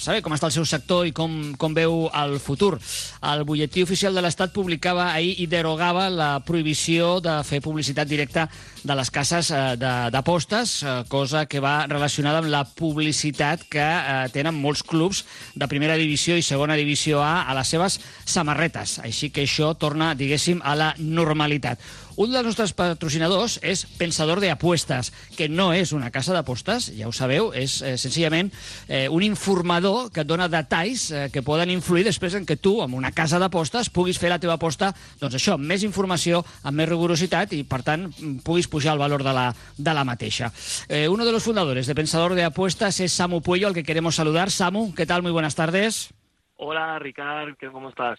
saber 0.00 0.24
com 0.24 0.32
està 0.32 0.48
el 0.48 0.56
seu 0.56 0.64
sector 0.64 1.04
i 1.04 1.12
com, 1.12 1.52
com 1.60 1.76
veu 1.76 2.08
el 2.08 2.38
futur. 2.40 2.78
El 3.20 3.44
butlletí 3.44 3.84
oficial 3.84 4.16
de 4.16 4.24
l'Estat 4.24 4.56
publicava 4.56 5.10
ahir 5.12 5.36
i 5.44 5.46
derogava 5.46 6.08
la 6.08 6.30
prohibició 6.40 7.18
de 7.20 7.36
fer 7.44 7.60
publicitat 7.60 8.08
directa 8.08 8.48
de 8.80 8.96
les 8.96 9.12
cases 9.12 9.52
eh, 9.52 9.76
d'apostes, 9.76 10.78
eh, 10.88 10.98
cosa 11.12 11.44
que 11.44 11.60
va 11.60 11.82
relacionada 11.84 12.40
amb 12.40 12.48
la 12.48 12.64
publicitat 12.64 13.41
publicitat 13.42 13.68
que 13.68 13.82
eh, 13.82 14.28
tenen 14.32 14.54
molts 14.54 14.82
clubs 14.82 15.24
de 15.54 15.68
primera 15.68 15.96
divisió 15.96 16.36
i 16.36 16.42
segona 16.42 16.76
divisió 16.76 17.20
A 17.22 17.44
a 17.48 17.54
les 17.54 17.68
seves 17.68 17.98
samarretes. 18.24 19.00
Així 19.02 19.30
que 19.30 19.42
això 19.42 19.74
torna, 19.74 20.14
diguéssim, 20.14 20.60
a 20.64 20.74
la 20.74 20.94
normalitat. 20.98 21.78
Un 22.16 22.32
dels 22.32 22.44
nostres 22.44 22.74
patrocinadors 22.76 23.56
és 23.64 23.86
Pensador 23.96 24.40
de 24.42 24.50
Apuestas, 24.52 25.12
que 25.36 25.48
no 25.48 25.70
és 25.72 25.94
una 25.96 26.10
casa 26.12 26.34
d'apostes, 26.36 26.90
ja 26.92 27.08
ho 27.08 27.12
sabeu, 27.16 27.52
és 27.56 27.78
eh, 27.80 27.94
senzillament 27.96 28.50
eh, 28.88 29.06
un 29.08 29.24
informador 29.24 30.10
que 30.12 30.20
et 30.20 30.28
dona 30.28 30.50
detalls 30.52 31.06
eh, 31.10 31.24
que 31.32 31.44
poden 31.46 31.72
influir 31.72 32.04
després 32.04 32.36
en 32.36 32.44
que 32.48 32.58
tu, 32.60 32.74
amb 32.84 32.98
una 32.98 33.14
casa 33.16 33.40
d'apostes, 33.40 33.88
puguis 33.88 34.20
fer 34.20 34.28
la 34.32 34.40
teva 34.42 34.58
aposta, 34.60 34.92
doncs 35.20 35.38
això, 35.38 35.56
amb 35.56 35.64
més 35.68 35.86
informació, 35.88 36.42
amb 36.62 36.82
més 36.82 36.90
rigorositat 36.90 37.56
i, 37.56 37.62
per 37.64 37.80
tant, 37.86 38.10
puguis 38.44 38.68
pujar 38.68 38.92
el 38.96 39.00
valor 39.00 39.24
de 39.24 39.32
la, 39.32 39.48
de 39.78 39.96
la 39.96 40.04
mateixa. 40.04 40.52
Eh, 40.88 41.08
uno 41.08 41.24
de 41.24 41.32
los 41.32 41.44
fundadores 41.48 41.86
de 41.86 41.94
Pensador 41.94 42.34
de 42.34 42.44
Apuestas 42.44 43.00
es 43.00 43.12
Samu 43.12 43.40
Puello, 43.40 43.68
al 43.68 43.74
que 43.74 43.84
queremos 43.84 44.16
saludar. 44.16 44.50
Samu, 44.50 44.92
¿qué 44.94 45.06
tal? 45.06 45.22
Muy 45.22 45.32
buenas 45.32 45.54
tardes. 45.54 46.12
Hola, 46.56 46.98
Ricard, 46.98 47.56
¿cómo 47.72 47.88
estás? 47.88 48.18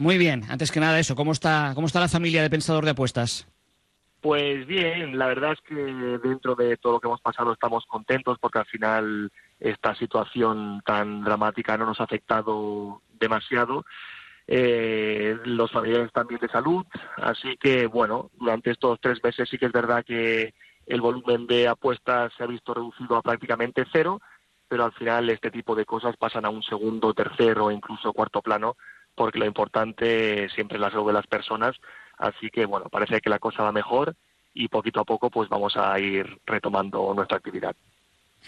Muy 0.00 0.16
bien, 0.16 0.44
antes 0.48 0.72
que 0.72 0.80
nada 0.80 0.98
eso, 0.98 1.14
¿cómo 1.14 1.32
está, 1.32 1.72
cómo 1.74 1.86
está 1.86 2.00
la 2.00 2.08
familia 2.08 2.40
de 2.40 2.48
Pensador 2.48 2.86
de 2.86 2.92
Apuestas? 2.92 3.46
Pues 4.22 4.66
bien, 4.66 5.18
la 5.18 5.26
verdad 5.26 5.52
es 5.52 5.60
que 5.60 5.74
dentro 5.74 6.54
de 6.54 6.78
todo 6.78 6.94
lo 6.94 7.00
que 7.00 7.06
hemos 7.06 7.20
pasado 7.20 7.52
estamos 7.52 7.84
contentos 7.84 8.38
porque 8.40 8.60
al 8.60 8.64
final 8.64 9.30
esta 9.58 9.94
situación 9.94 10.80
tan 10.86 11.22
dramática 11.22 11.76
no 11.76 11.84
nos 11.84 12.00
ha 12.00 12.04
afectado 12.04 13.02
demasiado. 13.20 13.84
Eh, 14.46 15.36
los 15.44 15.70
familiares 15.70 16.10
también 16.14 16.40
de 16.40 16.48
salud, 16.48 16.86
así 17.18 17.58
que 17.58 17.86
bueno, 17.86 18.30
durante 18.40 18.70
estos 18.70 18.98
tres 19.02 19.22
meses 19.22 19.50
sí 19.50 19.58
que 19.58 19.66
es 19.66 19.72
verdad 19.72 20.02
que 20.02 20.54
el 20.86 21.02
volumen 21.02 21.46
de 21.46 21.68
apuestas 21.68 22.32
se 22.38 22.42
ha 22.42 22.46
visto 22.46 22.72
reducido 22.72 23.16
a 23.16 23.22
prácticamente 23.22 23.84
cero, 23.92 24.18
pero 24.66 24.86
al 24.86 24.92
final 24.92 25.28
este 25.28 25.50
tipo 25.50 25.74
de 25.74 25.84
cosas 25.84 26.16
pasan 26.16 26.46
a 26.46 26.48
un 26.48 26.62
segundo, 26.62 27.12
tercero 27.12 27.66
o 27.66 27.70
incluso 27.70 28.14
cuarto 28.14 28.40
plano 28.40 28.78
porque 29.14 29.38
lo 29.38 29.46
importante 29.46 30.48
siempre 30.50 30.76
es 30.76 30.80
la 30.80 30.90
salud 30.90 31.06
de 31.08 31.12
las 31.14 31.26
personas. 31.26 31.76
Así 32.18 32.50
que, 32.50 32.66
bueno, 32.66 32.88
parece 32.90 33.20
que 33.20 33.30
la 33.30 33.38
cosa 33.38 33.62
va 33.62 33.72
mejor 33.72 34.14
y 34.52 34.68
poquito 34.68 35.00
a 35.00 35.04
poco 35.04 35.30
pues 35.30 35.48
vamos 35.48 35.76
a 35.76 35.98
ir 35.98 36.40
retomando 36.46 37.12
nuestra 37.14 37.38
actividad. 37.38 37.74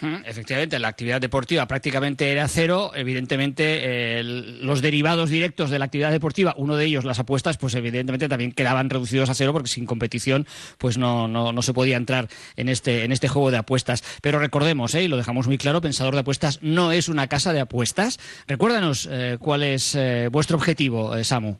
Efectivamente, 0.01 0.79
la 0.79 0.89
actividad 0.89 1.21
deportiva 1.21 1.65
prácticamente 1.67 2.31
era 2.31 2.47
cero. 2.47 2.91
Evidentemente, 2.95 4.21
los 4.23 4.81
derivados 4.81 5.29
directos 5.29 5.69
de 5.69 5.79
la 5.79 5.85
actividad 5.85 6.11
deportiva, 6.11 6.53
uno 6.57 6.75
de 6.75 6.85
ellos 6.85 7.05
las 7.05 7.19
apuestas, 7.19 7.57
pues 7.57 7.75
evidentemente 7.75 8.27
también 8.27 8.51
quedaban 8.51 8.89
reducidos 8.89 9.29
a 9.29 9.33
cero 9.33 9.53
porque 9.53 9.69
sin 9.69 9.85
competición, 9.85 10.45
pues 10.77 10.97
no, 10.97 11.27
no, 11.27 11.53
no 11.53 11.61
se 11.61 11.73
podía 11.73 11.95
entrar 11.95 12.27
en 12.57 12.69
este, 12.69 13.05
en 13.05 13.11
este 13.11 13.27
juego 13.27 13.51
de 13.51 13.57
apuestas. 13.57 14.03
Pero 14.21 14.39
recordemos, 14.39 14.93
eh, 14.95 15.03
y 15.03 15.07
lo 15.07 15.17
dejamos 15.17 15.47
muy 15.47 15.57
claro, 15.57 15.79
Pensador 15.79 16.15
de 16.15 16.21
Apuestas 16.21 16.59
no 16.61 16.91
es 16.91 17.07
una 17.07 17.27
casa 17.27 17.53
de 17.53 17.61
apuestas. 17.61 18.19
Recuérdanos 18.47 19.07
eh, 19.09 19.37
cuál 19.39 19.63
es 19.63 19.95
eh, 19.95 20.27
vuestro 20.31 20.57
objetivo, 20.57 21.15
eh, 21.15 21.23
Samu. 21.23 21.57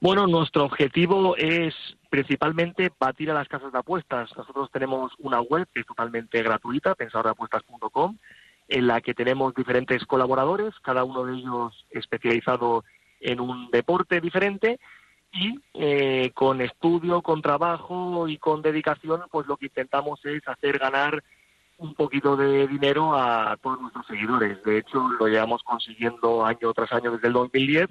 Bueno, 0.00 0.26
nuestro 0.26 0.64
objetivo 0.64 1.36
es 1.36 1.74
principalmente 2.12 2.92
batir 3.00 3.30
a 3.30 3.34
las 3.34 3.48
casas 3.48 3.72
de 3.72 3.78
apuestas. 3.78 4.28
Nosotros 4.36 4.70
tenemos 4.70 5.12
una 5.20 5.40
web 5.40 5.66
que 5.72 5.80
es 5.80 5.86
totalmente 5.86 6.42
gratuita, 6.42 6.94
pensadordeapuestas.com, 6.94 8.18
en 8.68 8.86
la 8.86 9.00
que 9.00 9.14
tenemos 9.14 9.54
diferentes 9.54 10.04
colaboradores, 10.04 10.74
cada 10.82 11.04
uno 11.04 11.24
de 11.24 11.32
ellos 11.32 11.86
especializado 11.90 12.84
en 13.18 13.40
un 13.40 13.70
deporte 13.70 14.20
diferente 14.20 14.78
y 15.32 15.58
eh, 15.72 16.32
con 16.34 16.60
estudio, 16.60 17.22
con 17.22 17.40
trabajo 17.40 18.28
y 18.28 18.36
con 18.36 18.60
dedicación, 18.60 19.22
pues 19.30 19.46
lo 19.46 19.56
que 19.56 19.66
intentamos 19.66 20.22
es 20.26 20.46
hacer 20.46 20.78
ganar 20.78 21.24
un 21.78 21.94
poquito 21.94 22.36
de 22.36 22.68
dinero 22.68 23.16
a 23.16 23.56
todos 23.56 23.80
nuestros 23.80 24.06
seguidores. 24.06 24.62
De 24.64 24.76
hecho, 24.76 25.08
lo 25.18 25.28
llevamos 25.28 25.62
consiguiendo 25.62 26.44
año 26.44 26.74
tras 26.74 26.92
año 26.92 27.12
desde 27.12 27.28
el 27.28 27.32
2010 27.32 27.88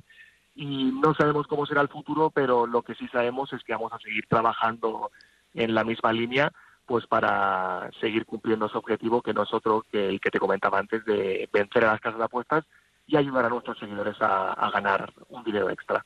y 0.55 0.91
no 0.91 1.13
sabemos 1.13 1.47
cómo 1.47 1.65
será 1.65 1.81
el 1.81 1.87
futuro, 1.87 2.29
pero 2.29 2.67
lo 2.67 2.81
que 2.81 2.95
sí 2.95 3.07
sabemos 3.07 3.51
es 3.53 3.63
que 3.63 3.73
vamos 3.73 3.93
a 3.93 3.99
seguir 3.99 4.25
trabajando 4.27 5.11
en 5.53 5.73
la 5.73 5.83
misma 5.83 6.13
línea 6.13 6.51
pues 6.85 7.07
para 7.07 7.89
seguir 8.01 8.25
cumpliendo 8.25 8.65
ese 8.65 8.77
objetivo 8.77 9.21
que 9.21 9.33
nosotros, 9.33 9.83
que 9.89 10.09
el 10.09 10.19
que 10.19 10.29
te 10.29 10.39
comentaba 10.39 10.77
antes, 10.77 11.05
de 11.05 11.47
vencer 11.53 11.85
a 11.85 11.93
las 11.93 12.01
casas 12.01 12.17
de 12.17 12.25
apuestas 12.25 12.65
y 13.07 13.15
ayudar 13.15 13.45
a 13.45 13.49
nuestros 13.49 13.79
seguidores 13.79 14.17
a, 14.19 14.69
ganar 14.73 15.13
un 15.29 15.41
dinero 15.43 15.69
extra. 15.69 16.05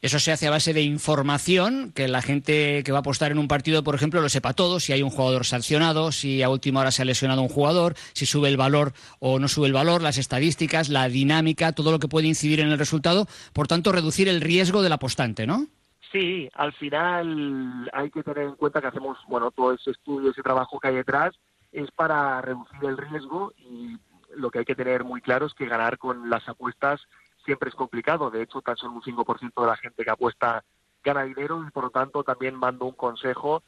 Eso 0.00 0.20
se 0.20 0.30
hace 0.30 0.46
a 0.46 0.50
base 0.50 0.72
de 0.72 0.82
información, 0.82 1.90
que 1.92 2.06
la 2.06 2.22
gente 2.22 2.84
que 2.84 2.92
va 2.92 2.98
a 2.98 3.00
apostar 3.00 3.32
en 3.32 3.38
un 3.38 3.48
partido, 3.48 3.82
por 3.82 3.96
ejemplo, 3.96 4.20
lo 4.20 4.28
sepa 4.28 4.52
todo, 4.52 4.78
si 4.78 4.92
hay 4.92 5.02
un 5.02 5.10
jugador 5.10 5.44
sancionado, 5.44 6.12
si 6.12 6.40
a 6.44 6.50
última 6.50 6.80
hora 6.80 6.92
se 6.92 7.02
ha 7.02 7.04
lesionado 7.04 7.42
un 7.42 7.48
jugador, 7.48 7.94
si 8.12 8.24
sube 8.24 8.48
el 8.48 8.56
valor 8.56 8.92
o 9.18 9.40
no 9.40 9.48
sube 9.48 9.66
el 9.66 9.72
valor, 9.72 10.00
las 10.00 10.16
estadísticas, 10.16 10.88
la 10.88 11.08
dinámica, 11.08 11.72
todo 11.72 11.90
lo 11.90 11.98
que 11.98 12.06
puede 12.06 12.28
incidir 12.28 12.60
en 12.60 12.68
el 12.68 12.78
resultado, 12.78 13.26
por 13.52 13.66
tanto, 13.66 13.90
reducir 13.90 14.28
el 14.28 14.40
riesgo 14.40 14.82
del 14.82 14.92
apostante, 14.92 15.48
¿no? 15.48 15.66
Sí, 16.12 16.48
al 16.54 16.72
final 16.74 17.90
hay 17.92 18.10
que 18.10 18.22
tener 18.22 18.44
en 18.44 18.54
cuenta 18.54 18.80
que 18.80 18.86
hacemos, 18.86 19.18
bueno, 19.26 19.50
todo 19.50 19.72
ese 19.72 19.90
estudio, 19.90 20.30
ese 20.30 20.42
trabajo 20.42 20.78
que 20.78 20.88
hay 20.88 20.94
detrás 20.94 21.34
es 21.72 21.90
para 21.90 22.40
reducir 22.40 22.84
el 22.84 22.96
riesgo 22.96 23.52
y 23.58 23.96
lo 24.36 24.50
que 24.50 24.60
hay 24.60 24.64
que 24.64 24.76
tener 24.76 25.02
muy 25.02 25.20
claro 25.20 25.46
es 25.46 25.54
que 25.54 25.66
ganar 25.66 25.98
con 25.98 26.30
las 26.30 26.48
apuestas 26.48 27.00
siempre 27.48 27.70
es 27.70 27.74
complicado. 27.74 28.30
De 28.30 28.42
hecho, 28.42 28.60
tan 28.60 28.76
solo 28.76 28.92
un 28.92 29.00
5% 29.00 29.62
de 29.62 29.66
la 29.66 29.76
gente 29.78 30.04
que 30.04 30.10
apuesta 30.10 30.62
gana 31.02 31.22
dinero 31.22 31.64
y 31.66 31.70
por 31.70 31.84
lo 31.84 31.90
tanto 31.90 32.22
también 32.22 32.54
mando 32.54 32.84
un 32.84 32.92
consejo. 32.92 33.62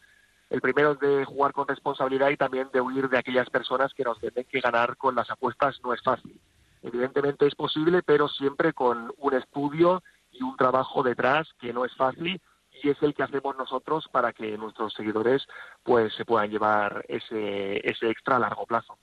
El 0.50 0.60
primero 0.60 0.92
es 0.92 1.00
de 1.00 1.24
jugar 1.24 1.54
con 1.54 1.66
responsabilidad 1.66 2.28
y 2.28 2.36
también 2.36 2.68
de 2.74 2.82
huir 2.82 3.08
de 3.08 3.16
aquellas 3.16 3.48
personas 3.48 3.94
que 3.94 4.04
nos 4.04 4.20
venden 4.20 4.44
que 4.44 4.60
ganar 4.60 4.98
con 4.98 5.14
las 5.14 5.30
apuestas 5.30 5.80
no 5.82 5.94
es 5.94 6.02
fácil. 6.02 6.38
Evidentemente 6.82 7.46
es 7.46 7.54
posible, 7.54 8.02
pero 8.02 8.28
siempre 8.28 8.74
con 8.74 9.14
un 9.16 9.32
estudio 9.32 10.02
y 10.30 10.42
un 10.42 10.56
trabajo 10.58 11.02
detrás 11.02 11.48
que 11.58 11.72
no 11.72 11.86
es 11.86 11.96
fácil 11.96 12.38
y 12.82 12.90
es 12.90 13.02
el 13.02 13.14
que 13.14 13.22
hacemos 13.22 13.56
nosotros 13.56 14.08
para 14.12 14.34
que 14.34 14.58
nuestros 14.58 14.92
seguidores 14.92 15.46
pues 15.82 16.14
se 16.16 16.26
puedan 16.26 16.50
llevar 16.50 17.02
ese, 17.08 17.80
ese 17.88 18.10
extra 18.10 18.36
a 18.36 18.40
largo 18.40 18.66
plazo. 18.66 18.98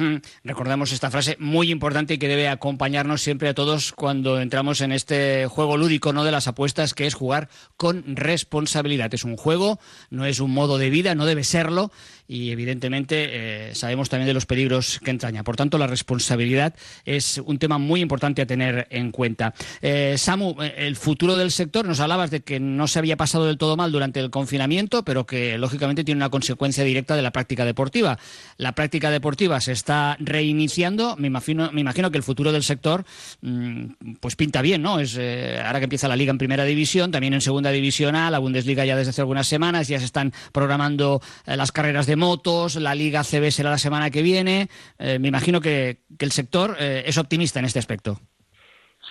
Mm, 0.00 0.16
Recordamos 0.44 0.92
esta 0.92 1.10
frase 1.10 1.36
muy 1.38 1.70
importante 1.70 2.14
y 2.14 2.18
que 2.18 2.26
debe 2.26 2.48
acompañarnos 2.48 3.20
siempre 3.20 3.50
a 3.50 3.54
todos 3.54 3.92
cuando 3.92 4.40
entramos 4.40 4.80
en 4.80 4.92
este 4.92 5.46
juego 5.46 5.76
lúdico 5.76 6.14
no 6.14 6.24
de 6.24 6.32
las 6.32 6.48
apuestas, 6.48 6.94
que 6.94 7.06
es 7.06 7.12
jugar 7.12 7.50
con 7.76 8.16
responsabilidad. 8.16 9.12
Es 9.12 9.24
un 9.24 9.36
juego, 9.36 9.78
no 10.08 10.24
es 10.24 10.40
un 10.40 10.52
modo 10.52 10.78
de 10.78 10.88
vida, 10.88 11.14
no 11.14 11.26
debe 11.26 11.44
serlo 11.44 11.92
y 12.26 12.50
evidentemente 12.50 13.70
eh, 13.70 13.74
sabemos 13.74 14.08
también 14.08 14.28
de 14.28 14.34
los 14.34 14.46
peligros 14.46 15.00
que 15.04 15.10
entraña. 15.10 15.44
Por 15.44 15.56
tanto, 15.56 15.76
la 15.76 15.86
responsabilidad 15.86 16.74
es 17.04 17.38
un 17.44 17.58
tema 17.58 17.76
muy 17.76 18.00
importante 18.00 18.40
a 18.40 18.46
tener 18.46 18.86
en 18.90 19.10
cuenta. 19.10 19.52
Eh, 19.82 20.14
Samu, 20.16 20.54
eh, 20.62 20.74
el 20.78 20.96
futuro 20.96 21.36
del 21.36 21.50
sector, 21.50 21.84
nos 21.84 22.00
hablabas 22.00 22.30
de 22.30 22.40
que 22.40 22.58
no 22.58 22.86
se 22.86 23.00
había 23.00 23.18
pasado 23.18 23.46
del 23.46 23.58
todo 23.58 23.76
mal 23.76 23.92
durante 23.92 24.20
el 24.20 24.30
confinamiento, 24.30 25.04
pero 25.04 25.26
que 25.26 25.58
lógicamente 25.58 26.04
tiene 26.04 26.20
una 26.20 26.30
consecuencia 26.30 26.84
directa 26.84 27.16
de 27.16 27.22
la 27.22 27.32
práctica 27.32 27.66
deportiva. 27.66 28.18
La 28.56 28.72
práctica 28.72 29.10
deportiva 29.10 29.60
se 29.60 29.72
está 29.72 29.89
reiniciando. 30.18 31.16
Me 31.16 31.26
imagino, 31.26 31.70
me 31.72 31.80
imagino 31.80 32.10
que 32.10 32.16
el 32.16 32.22
futuro 32.22 32.52
del 32.52 32.62
sector 32.62 33.04
mm, 33.40 34.14
pues 34.20 34.36
pinta 34.36 34.62
bien, 34.62 34.82
¿no? 34.82 34.98
Es 34.98 35.16
eh, 35.18 35.60
ahora 35.64 35.78
que 35.80 35.84
empieza 35.84 36.08
la 36.08 36.16
liga 36.16 36.30
en 36.30 36.38
primera 36.38 36.64
división, 36.64 37.10
también 37.10 37.34
en 37.34 37.40
segunda 37.40 37.70
división 37.70 38.16
A, 38.16 38.30
la 38.30 38.38
Bundesliga 38.38 38.84
ya 38.84 38.96
desde 38.96 39.10
hace 39.10 39.20
algunas 39.20 39.46
semanas, 39.46 39.88
ya 39.88 39.98
se 39.98 40.04
están 40.04 40.32
programando 40.52 41.20
eh, 41.46 41.56
las 41.56 41.72
carreras 41.72 42.06
de 42.06 42.16
motos, 42.16 42.76
la 42.76 42.94
liga 42.94 43.24
CB 43.24 43.50
será 43.50 43.70
la 43.70 43.78
semana 43.78 44.10
que 44.10 44.22
viene. 44.22 44.68
Eh, 44.98 45.18
me 45.18 45.28
imagino 45.28 45.60
que, 45.60 46.02
que 46.18 46.24
el 46.24 46.32
sector 46.32 46.76
es 46.80 47.18
optimista 47.18 47.58
en 47.58 47.64
este 47.64 47.78
aspecto. 47.78 48.20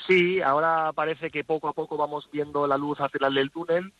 Sí, 0.07 0.41
ahora 0.41 0.91
parece 0.93 1.29
que 1.29 1.43
poco 1.43 1.67
a 1.67 1.73
poco 1.73 1.97
vamos 1.97 2.27
viendo 2.31 2.65
la 2.67 2.77
luz 2.77 2.99
al 2.99 3.09
final 3.09 3.33
del 3.33 3.51
túnel. 3.51 3.93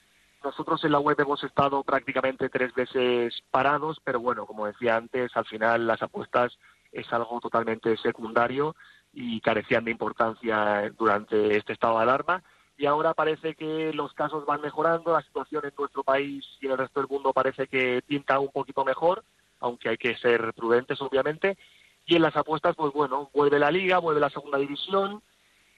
Nosotros 0.43 0.83
en 0.85 0.93
la 0.93 0.99
web 0.99 1.19
hemos 1.19 1.43
estado 1.43 1.83
prácticamente 1.83 2.49
tres 2.49 2.73
veces 2.73 3.43
parados, 3.51 3.99
pero 4.03 4.21
bueno, 4.21 4.45
como 4.45 4.67
decía 4.67 4.95
antes, 4.95 5.35
al 5.35 5.45
final 5.45 5.85
las 5.85 6.01
apuestas 6.01 6.57
es 6.91 7.11
algo 7.11 7.39
totalmente 7.41 7.97
secundario 7.97 8.75
y 9.11 9.41
carecían 9.41 9.83
de 9.83 9.91
importancia 9.91 10.89
durante 10.97 11.57
este 11.57 11.73
estado 11.73 11.97
de 11.97 12.03
alarma. 12.03 12.41
Y 12.77 12.85
ahora 12.85 13.13
parece 13.13 13.55
que 13.55 13.91
los 13.93 14.13
casos 14.13 14.45
van 14.45 14.61
mejorando, 14.61 15.11
la 15.11 15.21
situación 15.21 15.65
en 15.65 15.73
nuestro 15.77 16.03
país 16.03 16.45
y 16.61 16.67
en 16.67 16.71
el 16.71 16.77
resto 16.77 17.01
del 17.01 17.09
mundo 17.09 17.33
parece 17.33 17.67
que 17.67 18.01
pinta 18.07 18.39
un 18.39 18.51
poquito 18.51 18.85
mejor, 18.85 19.25
aunque 19.59 19.89
hay 19.89 19.97
que 19.97 20.15
ser 20.15 20.53
prudentes, 20.53 21.01
obviamente. 21.01 21.57
Y 22.05 22.15
en 22.15 22.21
las 22.21 22.37
apuestas, 22.37 22.77
pues 22.77 22.93
bueno, 22.93 23.29
vuelve 23.33 23.59
la 23.59 23.71
liga, 23.71 23.99
vuelve 23.99 24.21
la 24.21 24.29
segunda 24.29 24.57
división, 24.57 25.21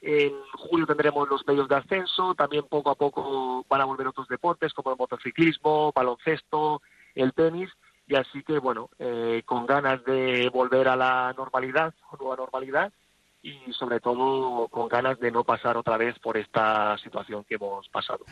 en 0.01 0.33
julio 0.53 0.87
tendremos 0.87 1.29
los 1.29 1.45
medios 1.45 1.67
de 1.67 1.75
ascenso, 1.75 2.33
también 2.33 2.65
poco 2.67 2.89
a 2.89 2.95
poco 2.95 3.65
van 3.69 3.81
a 3.81 3.85
volver 3.85 4.07
otros 4.07 4.27
deportes 4.27 4.73
como 4.73 4.91
el 4.91 4.97
motociclismo, 4.97 5.91
baloncesto, 5.95 6.81
el 7.13 7.33
tenis, 7.33 7.69
y 8.07 8.15
así 8.15 8.43
que 8.43 8.57
bueno, 8.57 8.89
eh, 8.97 9.43
con 9.45 9.65
ganas 9.67 10.03
de 10.03 10.49
volver 10.49 10.87
a 10.87 10.95
la 10.95 11.33
normalidad, 11.37 11.93
nueva 12.19 12.35
normalidad, 12.35 12.91
y 13.43 13.57
sobre 13.73 13.99
todo 13.99 14.67
con 14.67 14.87
ganas 14.87 15.19
de 15.19 15.31
no 15.31 15.43
pasar 15.43 15.77
otra 15.77 15.97
vez 15.97 16.17
por 16.19 16.37
esta 16.37 16.97
situación 16.97 17.43
que 17.43 17.55
hemos 17.55 17.87
pasado. 17.89 18.25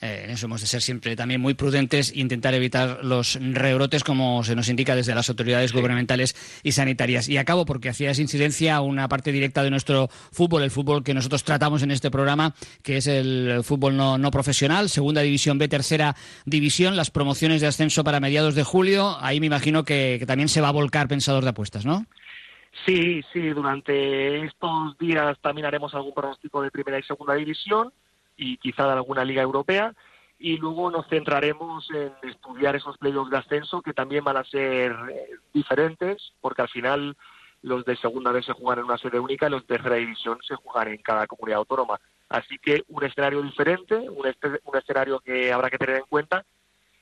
Eh, 0.00 0.22
en 0.24 0.30
eso 0.30 0.46
hemos 0.46 0.60
de 0.60 0.66
ser 0.66 0.82
siempre 0.82 1.16
también 1.16 1.40
muy 1.40 1.54
prudentes 1.54 2.12
e 2.12 2.20
intentar 2.20 2.54
evitar 2.54 3.04
los 3.04 3.38
rebrotes, 3.40 4.04
como 4.04 4.44
se 4.44 4.54
nos 4.54 4.68
indica 4.68 4.94
desde 4.94 5.14
las 5.14 5.28
autoridades 5.28 5.72
gubernamentales 5.72 6.34
y 6.62 6.72
sanitarias. 6.72 7.28
Y 7.28 7.38
acabo 7.38 7.64
porque 7.64 7.88
hacías 7.88 8.18
incidencia 8.18 8.76
a 8.76 8.80
una 8.80 9.08
parte 9.08 9.32
directa 9.32 9.62
de 9.62 9.70
nuestro 9.70 10.08
fútbol, 10.08 10.62
el 10.62 10.70
fútbol 10.70 11.02
que 11.02 11.14
nosotros 11.14 11.44
tratamos 11.44 11.82
en 11.82 11.90
este 11.90 12.10
programa, 12.10 12.54
que 12.82 12.98
es 12.98 13.06
el 13.06 13.62
fútbol 13.64 13.96
no, 13.96 14.18
no 14.18 14.30
profesional, 14.30 14.88
segunda 14.88 15.22
división 15.22 15.58
B, 15.58 15.68
tercera 15.68 16.14
división, 16.44 16.96
las 16.96 17.10
promociones 17.10 17.60
de 17.60 17.68
ascenso 17.68 18.04
para 18.04 18.20
mediados 18.20 18.54
de 18.54 18.64
julio. 18.64 19.16
Ahí 19.20 19.40
me 19.40 19.46
imagino 19.46 19.84
que, 19.84 20.16
que 20.18 20.26
también 20.26 20.48
se 20.48 20.60
va 20.60 20.68
a 20.68 20.72
volcar 20.72 21.08
Pensador 21.08 21.44
de 21.44 21.50
Apuestas, 21.50 21.86
¿no? 21.86 22.04
Sí, 22.84 23.22
sí, 23.32 23.48
durante 23.50 24.44
estos 24.44 24.98
días 24.98 25.38
también 25.40 25.66
haremos 25.66 25.94
algún 25.94 26.12
pronóstico 26.12 26.60
de 26.60 26.70
primera 26.70 26.98
y 26.98 27.02
segunda 27.04 27.34
división 27.34 27.92
y 28.36 28.56
quizá 28.58 28.84
de 28.86 28.92
alguna 28.92 29.24
liga 29.24 29.42
europea 29.42 29.94
y 30.38 30.56
luego 30.56 30.90
nos 30.90 31.06
centraremos 31.08 31.88
en 31.90 32.12
estudiar 32.28 32.76
esos 32.76 32.98
playoffs 32.98 33.30
de 33.30 33.38
ascenso 33.38 33.80
que 33.82 33.92
también 33.92 34.24
van 34.24 34.36
a 34.36 34.44
ser 34.44 34.92
eh, 35.10 35.30
diferentes 35.52 36.32
porque 36.40 36.62
al 36.62 36.68
final 36.68 37.16
los 37.62 37.84
de 37.84 37.96
segunda 37.96 38.30
vez 38.32 38.44
se 38.44 38.52
juegan 38.52 38.80
en 38.80 38.84
una 38.86 38.98
sede 38.98 39.18
única 39.18 39.46
y 39.46 39.50
los 39.50 39.62
de 39.66 39.74
tercera 39.76 39.94
división 39.96 40.38
se 40.46 40.54
juegan 40.56 40.88
en 40.88 40.98
cada 40.98 41.26
comunidad 41.26 41.60
autónoma. 41.60 41.98
Así 42.28 42.58
que 42.58 42.82
un 42.88 43.04
escenario 43.04 43.40
diferente, 43.42 43.96
un, 43.96 44.26
este- 44.26 44.60
un 44.64 44.76
escenario 44.76 45.20
que 45.20 45.52
habrá 45.52 45.70
que 45.70 45.78
tener 45.78 45.96
en 45.96 46.04
cuenta, 46.08 46.44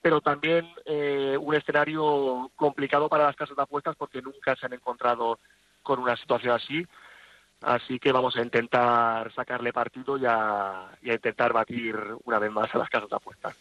pero 0.01 0.21
también 0.21 0.69
eh, 0.85 1.37
un 1.41 1.55
escenario 1.55 2.51
complicado 2.55 3.09
para 3.09 3.25
las 3.25 3.37
casas 3.37 3.57
de 3.57 3.63
apuestas 3.63 3.97
porque 3.97 4.23
nunca 4.23 4.55
se 4.57 4.67
han 4.67 4.73
encontrado 4.75 5.39
con 5.83 5.99
una 5.99 6.17
situación 6.17 6.55
así. 6.55 6.87
Así 7.63 7.99
que 7.99 8.13
vamos 8.13 8.37
a 8.37 8.43
intentar 8.43 9.33
sacarle 9.33 9.73
partido 9.73 10.19
y 10.19 10.25
a, 10.27 10.91
intentar 11.03 11.53
batir 11.53 11.97
una 12.25 12.39
vez 12.39 12.51
más 12.51 12.75
a 12.75 12.79
las 12.79 12.91
casas 12.91 13.09
de 13.09 13.17
apuestas. 13.17 13.57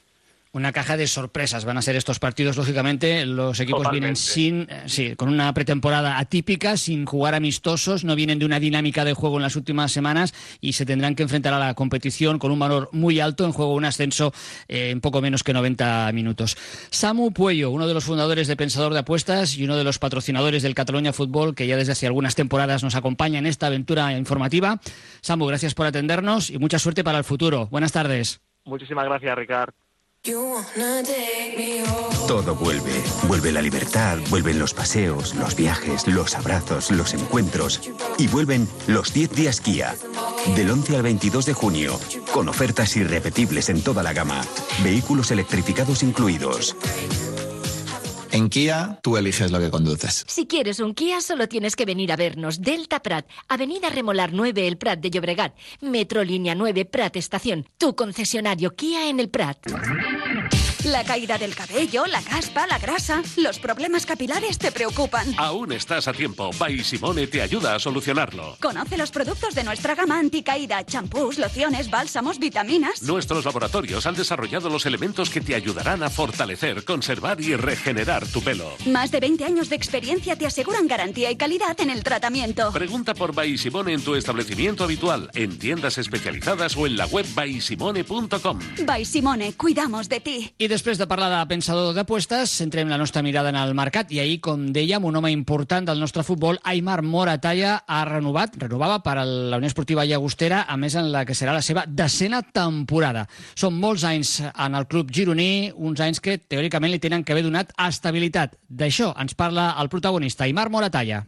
Una 0.54 0.74
caja 0.74 0.98
de 0.98 1.08
sorpresas 1.08 1.64
van 1.64 1.78
a 1.78 1.82
ser 1.82 1.96
estos 1.96 2.20
partidos, 2.20 2.58
lógicamente. 2.58 3.26
Los 3.26 3.62
equipos 3.62 3.84
Totalmente. 3.84 4.02
vienen 4.02 4.16
sin, 4.18 4.68
eh, 4.70 4.84
sí, 4.88 5.16
con 5.16 5.30
una 5.30 5.54
pretemporada 5.54 6.20
atípica, 6.20 6.76
sin 6.76 7.06
jugar 7.06 7.36
amistosos, 7.36 8.04
no 8.04 8.18
vienen 8.18 8.38
de 8.38 8.46
una 8.46 8.60
dinámica 8.60 9.06
de 9.06 9.14
juego 9.14 9.38
en 9.38 9.44
las 9.44 9.56
últimas 9.56 9.94
semanas 9.94 10.34
y 10.60 10.74
se 10.74 10.86
tendrán 10.86 11.16
que 11.16 11.24
enfrentar 11.24 11.54
a 11.54 11.60
la 11.60 11.74
competición 11.74 12.38
con 12.38 12.52
un 12.52 12.60
valor 12.60 12.90
muy 12.92 13.22
alto 13.22 13.46
en 13.46 13.54
juego 13.54 13.74
un 13.74 13.86
ascenso 13.86 14.34
eh, 14.68 14.90
en 14.90 15.00
poco 15.00 15.22
menos 15.22 15.42
que 15.44 15.54
90 15.54 16.12
minutos. 16.12 16.58
Samu 16.90 17.32
Puello, 17.32 17.72
uno 17.72 17.88
de 17.88 17.94
los 17.94 18.04
fundadores 18.04 18.50
de 18.50 18.58
Pensador 18.58 18.92
de 18.92 19.00
Apuestas 19.00 19.56
y 19.58 19.64
uno 19.64 19.78
de 19.78 19.86
los 19.86 20.00
patrocinadores 20.00 20.64
del 20.64 20.76
Cataluña 20.76 21.14
Fútbol, 21.14 21.56
que 21.56 21.66
ya 21.66 21.78
desde 21.78 21.94
hace 21.94 22.08
algunas 22.08 22.36
temporadas 22.36 22.84
nos 22.84 22.96
acompaña 22.96 23.40
en 23.40 23.46
esta 23.46 23.68
aventura 23.68 24.18
informativa. 24.18 24.82
Samu, 25.22 25.46
gracias 25.46 25.76
por 25.76 25.86
atendernos 25.86 26.50
y 26.50 26.58
mucha 26.58 26.78
suerte 26.78 27.06
para 27.06 27.20
el 27.20 27.24
futuro. 27.24 27.68
Buenas 27.68 27.94
tardes. 27.94 28.42
Muchísimas 28.66 29.06
gracias, 29.06 29.34
Ricard. 29.38 29.74
Todo 32.27 32.53
vuelve. 32.53 32.91
Vuelve 33.27 33.51
la 33.51 33.60
libertad, 33.60 34.19
vuelven 34.29 34.60
los 34.60 34.71
paseos, 34.71 35.34
los 35.34 35.55
viajes, 35.55 36.05
los 36.05 36.36
abrazos, 36.36 36.91
los 36.91 37.15
encuentros. 37.15 37.89
Y 38.19 38.27
vuelven 38.27 38.67
los 38.86 39.13
10 39.13 39.31
días 39.31 39.62
Kia. 39.62 39.95
Del 40.55 40.69
11 40.69 40.97
al 40.97 41.01
22 41.01 41.47
de 41.47 41.53
junio. 41.53 41.99
Con 42.31 42.49
ofertas 42.49 42.95
irrepetibles 42.97 43.69
en 43.69 43.81
toda 43.84 44.03
la 44.03 44.13
gama. 44.13 44.41
Vehículos 44.84 45.31
electrificados 45.31 46.03
incluidos. 46.03 46.75
En 48.34 48.50
Kia, 48.50 48.98
tú 49.04 49.17
eliges 49.17 49.52
lo 49.52 49.60
que 49.60 49.70
conduces. 49.70 50.24
Si 50.26 50.48
quieres 50.48 50.80
un 50.80 50.94
Kia, 50.94 51.20
solo 51.20 51.50
tienes 51.50 51.76
que 51.76 51.84
venir 51.84 52.13
a 52.13 52.15
vernos. 52.15 52.62
Delta 52.62 53.02
Prat, 53.02 53.28
Avenida 53.50 53.89
Remolar 53.89 54.32
9, 54.32 54.67
El 54.67 54.78
Prat 54.78 55.00
de 55.00 55.10
Llobregat. 55.10 55.54
Metro 55.82 56.24
Línea 56.24 56.56
9, 56.56 56.86
Prat 56.86 57.17
Estación. 57.17 57.65
Tu 57.78 57.94
concesionario 57.94 58.74
Kia 58.74 59.10
en 59.10 59.20
el 59.20 59.30
Prat. 59.30 59.58
La 60.86 61.04
caída 61.04 61.38
del 61.38 61.54
cabello, 61.54 62.08
la 62.08 62.24
caspa, 62.24 62.65
la 62.65 62.80
grasa, 62.80 63.22
los 63.38 63.60
problemas 63.60 64.08
capilares 64.08 64.58
te 64.58 64.72
preocupan. 64.72 65.28
Aún 65.38 65.72
estás 65.74 66.08
a 66.08 66.13
tiempo. 66.13 66.50
Bay 66.58 66.84
Simone 66.84 67.28
te 67.28 67.44
ayuda 67.44 67.76
a 67.76 67.80
solucionarlo. 67.80 68.58
Conoce 68.60 68.98
los 68.98 69.12
productos 69.12 69.54
de 69.54 69.63
nuestra 69.63 69.94
gama 69.94 70.17
anticaída, 70.17 70.84
champús, 70.84 71.38
lociones, 71.38 71.91
bálsamos, 71.91 72.39
vitaminas. 72.39 73.04
Nuestros 73.04 73.46
laboratorios 73.46 74.08
han 74.08 74.15
desarrollado 74.15 74.70
los 74.70 74.88
elementos 74.88 75.30
que 75.30 75.41
te 75.41 75.54
ayudarán 75.54 76.02
a 76.02 76.10
fortalecer, 76.10 76.84
conservar 76.84 77.39
y 77.41 77.56
regenerar 77.56 78.26
tu 78.26 78.41
pelo. 78.41 78.72
Más 78.88 79.12
de 79.12 79.20
20 79.20 79.46
años 79.46 79.70
de 79.70 79.76
experiencia 79.76 80.36
te 80.36 80.48
aseguran 80.48 80.88
garantía 80.88 81.30
y 81.30 81.36
calidad 81.36 81.80
en 81.80 81.91
el 81.91 82.04
tratamiento. 82.04 82.72
Pregunta 82.72 83.13
por 83.13 83.36
Bay 83.36 83.60
Simone 83.60 83.94
en 83.94 84.04
tu 84.04 84.15
establecimiento 84.15 84.86
habitual, 84.86 85.30
en 85.36 85.60
tiendas 85.60 86.00
especializadas 86.00 86.76
o 86.76 86.88
en 86.88 86.98
la 86.98 87.06
web 87.06 87.28
baysimone.com. 87.36 88.60
By 88.84 89.06
Simone, 89.06 89.54
cuidamos 89.54 90.10
de 90.10 90.20
ti. 90.22 90.56
Després 90.71 90.95
de 90.95 91.05
parlar 91.10 91.27
de 91.34 91.39
pensador 91.49 91.91
d'apostes, 91.91 92.53
centrem 92.62 92.88
la 92.88 92.97
nostra 92.97 93.21
mirada 93.25 93.51
en 93.51 93.57
el 93.60 93.73
mercat 93.75 94.12
i 94.15 94.21
ahir, 94.21 94.38
com 94.45 94.69
dèiem, 94.71 95.03
un 95.03 95.17
home 95.19 95.31
important 95.34 95.86
del 95.89 95.99
nostre 95.99 96.23
futbol, 96.23 96.62
Aymar 96.63 97.01
Moratalla, 97.03 97.81
ha 97.84 97.99
renovat, 98.07 98.55
renovava 98.62 99.01
per 99.03 99.17
a 99.19 99.25
la 99.27 99.60
Unió 99.60 99.67
Esportiva 99.67 100.05
Llagostera, 100.07 100.63
a 100.63 100.77
més 100.79 100.95
en 100.95 101.12
la 101.12 101.25
que 101.27 101.36
serà 101.36 101.51
la 101.51 101.63
seva 101.65 101.84
decena 101.88 102.39
temporada. 102.41 103.25
Són 103.53 103.75
molts 103.81 104.05
anys 104.07 104.38
en 104.47 104.79
el 104.79 104.88
club 104.88 105.12
gironí, 105.12 105.73
uns 105.75 105.99
anys 105.99 106.23
que 106.23 106.38
teòricament 106.39 106.95
li 106.95 107.03
tenen 107.03 107.25
que 107.27 107.36
haver 107.36 107.43
donat 107.49 107.75
estabilitat. 107.75 108.55
D'això 108.69 109.12
ens 109.19 109.36
parla 109.36 109.73
el 109.81 109.91
protagonista, 109.91 110.47
Aymar 110.47 110.69
Moratalla. 110.71 111.25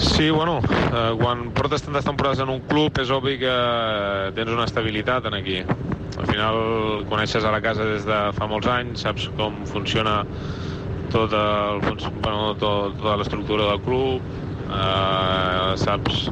Sí, 0.00 0.30
bueno, 0.30 0.58
eh, 0.64 1.10
quan 1.20 1.50
portes 1.54 1.84
tantes 1.84 2.04
temporades 2.08 2.40
en 2.40 2.48
un 2.50 2.64
club 2.66 2.96
és 2.98 3.12
obvi 3.14 3.36
que 3.38 3.58
tens 4.34 4.50
una 4.56 4.64
estabilitat 4.66 5.28
en 5.28 5.38
aquí. 5.38 5.60
Al 6.14 6.28
final 6.30 6.56
coneixes 7.10 7.44
a 7.44 7.50
la 7.50 7.60
casa 7.62 7.84
des 7.88 8.04
de 8.06 8.18
fa 8.36 8.46
molts 8.50 8.68
anys, 8.70 9.02
saps 9.02 9.26
com 9.38 9.64
funciona 9.66 10.20
tot 11.10 11.34
el, 11.34 11.80
bueno, 12.22 12.54
tot, 12.60 12.94
tota 13.00 13.16
l'estructura 13.18 13.66
del 13.72 13.80
club, 13.82 14.22
eh, 14.68 15.74
saps, 15.82 16.28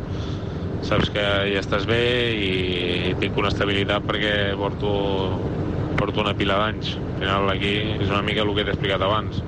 saps 0.87 1.11
que 1.15 1.25
ja 1.53 1.63
estàs 1.63 1.87
bé 1.91 2.03
i 2.39 3.15
tinc 3.23 3.39
una 3.39 3.51
estabilitat 3.51 4.07
perquè 4.07 4.35
porto, 4.59 4.93
porto 5.99 6.23
una 6.23 6.35
pila 6.39 6.61
d'anys. 6.63 6.97
Al 6.99 7.19
final 7.23 7.51
aquí 7.53 7.75
és 7.99 8.09
una 8.09 8.23
mica 8.27 8.47
el 8.47 8.55
que 8.55 8.67
t'he 8.67 8.75
explicat 8.75 9.03
abans. 9.03 9.43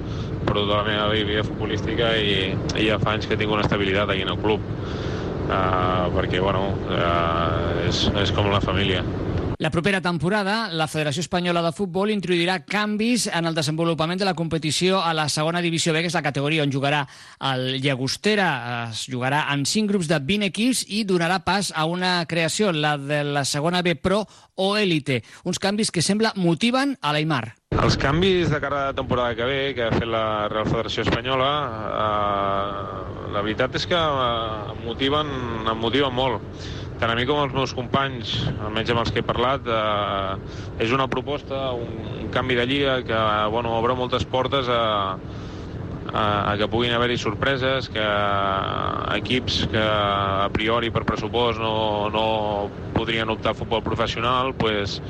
Porto 0.45 0.67
tota 0.67 0.83
la 0.83 0.87
meva 0.89 1.09
vida 1.15 1.43
futbolística 1.47 2.15
i, 2.19 2.53
i 2.79 2.89
ja 2.89 2.99
fa 3.03 3.15
anys 3.15 3.31
que 3.31 3.39
tinc 3.39 3.55
una 3.55 3.65
estabilitat 3.67 4.11
aquí 4.11 4.27
en 4.27 4.35
el 4.35 4.41
club. 4.43 4.63
Uh, 5.45 6.09
perquè, 6.15 6.39
bueno, 6.41 6.71
uh, 6.89 7.85
és, 7.89 8.07
és 8.23 8.31
com 8.33 8.49
la 8.53 8.63
família. 8.65 9.03
La 9.59 9.71
propera 9.71 10.01
temporada, 10.01 10.69
la 10.73 10.89
Federació 10.91 11.23
Espanyola 11.23 11.61
de 11.63 11.71
Futbol 11.73 12.11
introduirà 12.11 12.57
canvis 12.67 13.29
en 13.31 13.47
el 13.47 13.55
desenvolupament 13.55 14.19
de 14.19 14.27
la 14.27 14.35
competició 14.35 14.99
a 14.99 15.13
la 15.15 15.29
segona 15.31 15.63
divisió 15.63 15.93
B, 15.95 16.03
que 16.03 16.11
és 16.11 16.17
la 16.17 16.25
categoria 16.27 16.65
on 16.67 16.73
jugarà 16.75 17.05
el 17.53 17.79
Llagostera. 17.85 18.49
Es 18.91 19.05
jugarà 19.07 19.45
en 19.55 19.63
cinc 19.63 19.93
grups 19.93 20.11
de 20.11 20.19
20 20.19 20.51
equips 20.51 20.83
i 20.91 21.05
donarà 21.07 21.39
pas 21.47 21.71
a 21.71 21.87
una 21.87 22.17
creació, 22.27 22.73
la 22.73 22.97
de 22.99 23.23
la 23.23 23.45
segona 23.47 23.83
B 23.87 23.95
Pro 23.95 24.25
o 24.57 24.75
Elite. 24.77 25.23
Uns 25.45 25.63
canvis 25.63 25.95
que 25.95 26.03
sembla 26.03 26.35
motiven 26.35 26.99
a 27.01 27.15
l'Aimar. 27.15 27.55
Els 27.79 27.99
canvis 27.99 28.51
de 28.51 28.59
cara 28.63 28.81
a 28.81 28.91
la 28.91 28.99
temporada 28.99 29.35
que 29.39 29.47
ve, 29.47 29.61
que 29.75 29.87
ha 29.87 29.95
fet 29.95 30.07
la 30.11 30.49
Real 30.51 30.67
Federació 30.67 31.07
Espanyola, 31.07 31.51
eh, 31.95 33.31
la 33.35 33.43
veritat 33.43 33.75
és 33.79 33.87
que 33.87 33.99
eh, 33.99 34.81
motiven, 34.83 35.31
em 35.71 35.79
motiven 35.79 36.15
molt. 36.15 36.43
Tant 37.05 37.13
a 37.13 37.17
mi 37.19 37.27
com 37.29 37.37
als 37.37 37.53
meus 37.53 37.73
companys, 37.77 38.31
almenys 38.65 38.89
amb 38.95 39.03
els 39.03 39.11
que 39.13 39.21
he 39.21 39.25
parlat, 39.29 39.67
eh, 39.69 40.85
és 40.87 40.93
una 40.97 41.05
proposta, 41.13 41.59
un, 41.77 41.91
un 42.23 42.31
canvi 42.33 42.57
de 42.57 42.65
lliga 42.65 42.95
que 43.05 43.19
bueno, 43.53 43.75
obre 43.77 43.93
moltes 43.99 44.25
portes 44.25 44.71
a, 44.73 44.79
a 46.13 46.55
que 46.59 46.69
puguin 46.69 46.93
haver-hi 46.93 47.17
sorpreses, 47.19 47.89
que 47.89 48.05
equips 49.17 49.65
que 49.73 49.81
a 49.81 50.49
priori 50.53 50.91
per 50.95 51.05
pressupost 51.09 51.61
no, 51.63 52.11
no 52.13 52.27
podrien 52.95 53.31
optar 53.33 53.53
a 53.53 53.59
futbol 53.59 53.83
professional, 53.83 54.53
pues, 54.59 55.01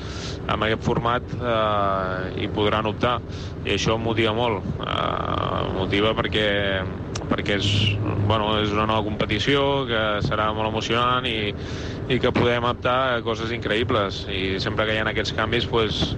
amb 0.48 0.66
aquest 0.66 0.85
format 0.87 1.35
eh, 1.35 2.44
hi 2.44 2.48
podran 2.54 2.88
optar. 2.90 3.18
I 3.64 3.74
això 3.76 3.98
em 3.98 4.04
motiva 4.07 4.35
molt. 4.37 4.64
Eh, 4.85 5.61
motiva 5.76 6.14
perquè, 6.16 6.48
perquè 7.30 7.59
és, 7.59 7.70
bueno, 8.28 8.54
és 8.62 8.72
una 8.72 8.87
nova 8.87 9.04
competició 9.07 9.85
que 9.90 10.04
serà 10.24 10.50
molt 10.57 10.70
emocionant 10.70 11.28
i, 11.28 11.52
i 12.09 12.20
que 12.20 12.33
podem 12.35 12.66
optar 12.70 12.98
a 13.14 13.22
coses 13.26 13.52
increïbles. 13.57 14.24
I 14.30 14.61
sempre 14.62 14.87
que 14.88 14.96
hi 14.96 15.02
ha 15.02 15.09
aquests 15.12 15.37
canvis, 15.37 15.68
pues, 15.68 16.14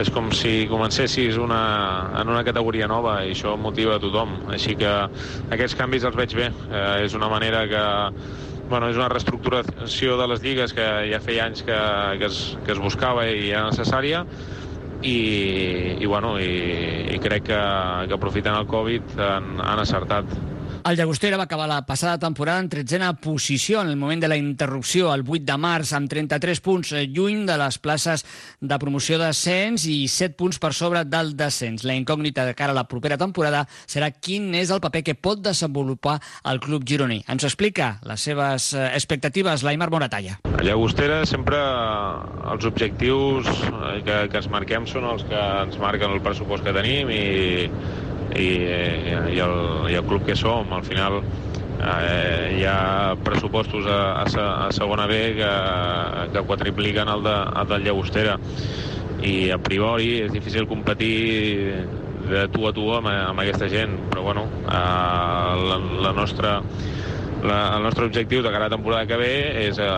és 0.00 0.08
com 0.12 0.30
si 0.32 0.66
comencessis 0.70 1.36
una, 1.36 1.62
en 2.20 2.30
una 2.32 2.44
categoria 2.46 2.88
nova 2.88 3.18
i 3.26 3.34
això 3.34 3.56
motiva 3.60 3.98
a 3.98 4.02
tothom. 4.02 4.38
Així 4.52 4.76
que 4.80 4.92
aquests 5.52 5.76
canvis 5.78 6.06
els 6.08 6.16
veig 6.16 6.36
bé. 6.38 6.48
Eh, 6.70 7.04
és 7.04 7.18
una 7.18 7.28
manera 7.32 7.66
que 7.68 7.84
bueno, 8.72 8.88
és 8.88 8.96
una 8.96 9.10
reestructuració 9.12 10.16
de 10.16 10.26
les 10.30 10.40
lligues 10.40 10.72
que 10.72 10.86
ja 11.10 11.20
feia 11.20 11.44
anys 11.50 11.64
que, 11.66 11.76
que, 12.18 12.30
es, 12.30 12.56
que 12.64 12.72
es 12.72 12.80
buscava 12.80 13.26
i 13.28 13.50
era 13.50 13.66
necessària 13.68 14.22
i, 15.02 15.16
i, 15.98 16.06
bueno, 16.06 16.38
i, 16.40 17.10
i 17.12 17.18
crec 17.20 17.50
que, 17.50 17.60
que 18.08 18.16
aprofitant 18.16 18.56
el 18.56 18.70
Covid 18.70 19.18
han, 19.20 19.58
han 19.60 19.82
acertat. 19.82 20.30
El 20.82 20.96
Llagostera 20.98 21.36
va 21.38 21.44
acabar 21.44 21.68
la 21.70 21.84
passada 21.86 22.18
temporada 22.18 22.58
en 22.58 22.68
tretzena 22.68 23.12
posició 23.14 23.82
en 23.82 23.88
el 23.92 23.96
moment 23.96 24.20
de 24.24 24.26
la 24.26 24.36
interrupció, 24.36 25.12
el 25.14 25.22
8 25.22 25.44
de 25.46 25.54
març, 25.62 25.92
amb 25.94 26.10
33 26.10 26.58
punts 26.58 26.90
eh, 26.96 27.04
lluny 27.06 27.44
de 27.46 27.54
les 27.60 27.78
places 27.78 28.24
de 28.58 28.78
promoció 28.82 29.20
d'ascens 29.20 29.84
i 29.86 30.08
7 30.10 30.34
punts 30.34 30.58
per 30.58 30.72
sobre 30.74 31.04
del 31.06 31.36
descens. 31.38 31.86
La 31.86 31.94
incògnita 31.94 32.48
de 32.48 32.56
cara 32.58 32.74
a 32.74 32.78
la 32.80 32.88
propera 32.90 33.20
temporada 33.20 33.62
serà 33.86 34.10
quin 34.10 34.50
és 34.58 34.74
el 34.74 34.82
paper 34.82 35.04
que 35.06 35.14
pot 35.14 35.44
desenvolupar 35.46 36.18
el 36.50 36.58
club 36.58 36.82
gironí. 36.82 37.22
Ens 37.30 37.46
explica 37.46 38.00
les 38.02 38.26
seves 38.26 38.72
eh, 38.74 38.88
expectatives 38.90 39.62
l'Aimar 39.62 39.92
Moratalla. 39.94 40.40
A 40.50 40.66
Llagostera 40.66 41.22
sempre 41.30 41.62
els 42.56 42.66
objectius 42.66 43.46
eh, 43.46 44.00
que, 44.02 44.24
que 44.34 44.42
ens 44.42 44.50
marquem 44.50 44.90
són 44.90 45.06
els 45.14 45.22
que 45.30 45.50
ens 45.62 45.78
marquen 45.78 46.18
el 46.18 46.24
pressupost 46.26 46.66
que 46.66 46.74
tenim 46.74 47.14
i, 47.14 47.22
i, 48.36 48.50
i, 48.66 49.40
el, 49.40 49.56
i 49.92 49.98
el 49.98 50.04
club 50.08 50.24
que 50.26 50.36
som. 50.36 50.72
Al 50.72 50.84
final 50.84 51.20
eh, 51.82 52.58
hi 52.58 52.64
ha 52.68 53.16
pressupostos 53.24 53.86
a, 53.86 54.22
a, 54.22 54.46
a 54.66 54.72
segona 54.72 55.06
B 55.06 55.34
que, 55.38 55.50
que 56.32 56.46
quadripliquen 56.46 57.08
el, 57.08 57.22
de, 57.24 57.36
el 57.60 57.68
del 57.68 57.84
Llagostera 57.88 58.38
i 59.22 59.50
a 59.54 59.58
priori 59.62 60.16
és 60.24 60.32
difícil 60.34 60.66
competir 60.66 61.76
de 62.30 62.46
tu 62.54 62.66
a 62.68 62.72
tu 62.74 62.88
amb, 62.94 63.10
amb 63.10 63.42
aquesta 63.42 63.68
gent 63.70 63.96
però 64.10 64.24
bueno, 64.30 64.46
eh, 64.62 65.52
la, 65.68 65.78
la 66.06 66.12
nostra 66.16 66.60
la, 67.42 67.58
el 67.76 67.82
nostre 67.82 68.06
objectiu 68.06 68.42
de 68.42 68.50
cara 68.54 68.66
a 68.66 68.70
la 68.70 68.76
temporada 68.76 69.06
que 69.06 69.18
ve 69.18 69.34
és 69.66 69.78
eh, 69.82 69.90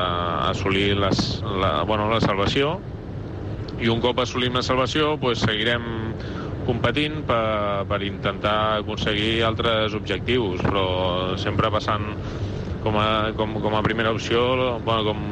assolir 0.50 0.94
les, 0.96 1.24
la, 1.60 1.82
bueno, 1.88 2.08
la 2.12 2.20
salvació 2.24 2.78
i 3.80 3.90
un 3.90 4.00
cop 4.00 4.20
assolim 4.22 4.54
la 4.56 4.62
salvació 4.64 5.16
pues, 5.20 5.42
seguirem 5.44 5.84
competint 6.66 7.22
per, 7.28 7.84
per 7.90 8.00
intentar 8.06 8.56
aconseguir 8.80 9.42
altres 9.46 9.96
objectius, 9.96 10.62
però 10.64 10.86
sempre 11.40 11.70
passant 11.72 12.10
com 12.84 12.98
a, 13.00 13.32
com, 13.36 13.58
com 13.64 13.76
a 13.76 13.82
primera 13.86 14.12
opció, 14.12 14.78
bueno, 14.84 15.04
com, 15.08 15.28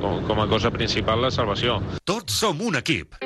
com, 0.00 0.20
com 0.28 0.42
a 0.42 0.50
cosa 0.50 0.70
principal, 0.74 1.24
la 1.26 1.34
salvació. 1.34 1.80
Tots 2.06 2.42
som 2.44 2.62
un 2.62 2.78
equip. 2.82 3.25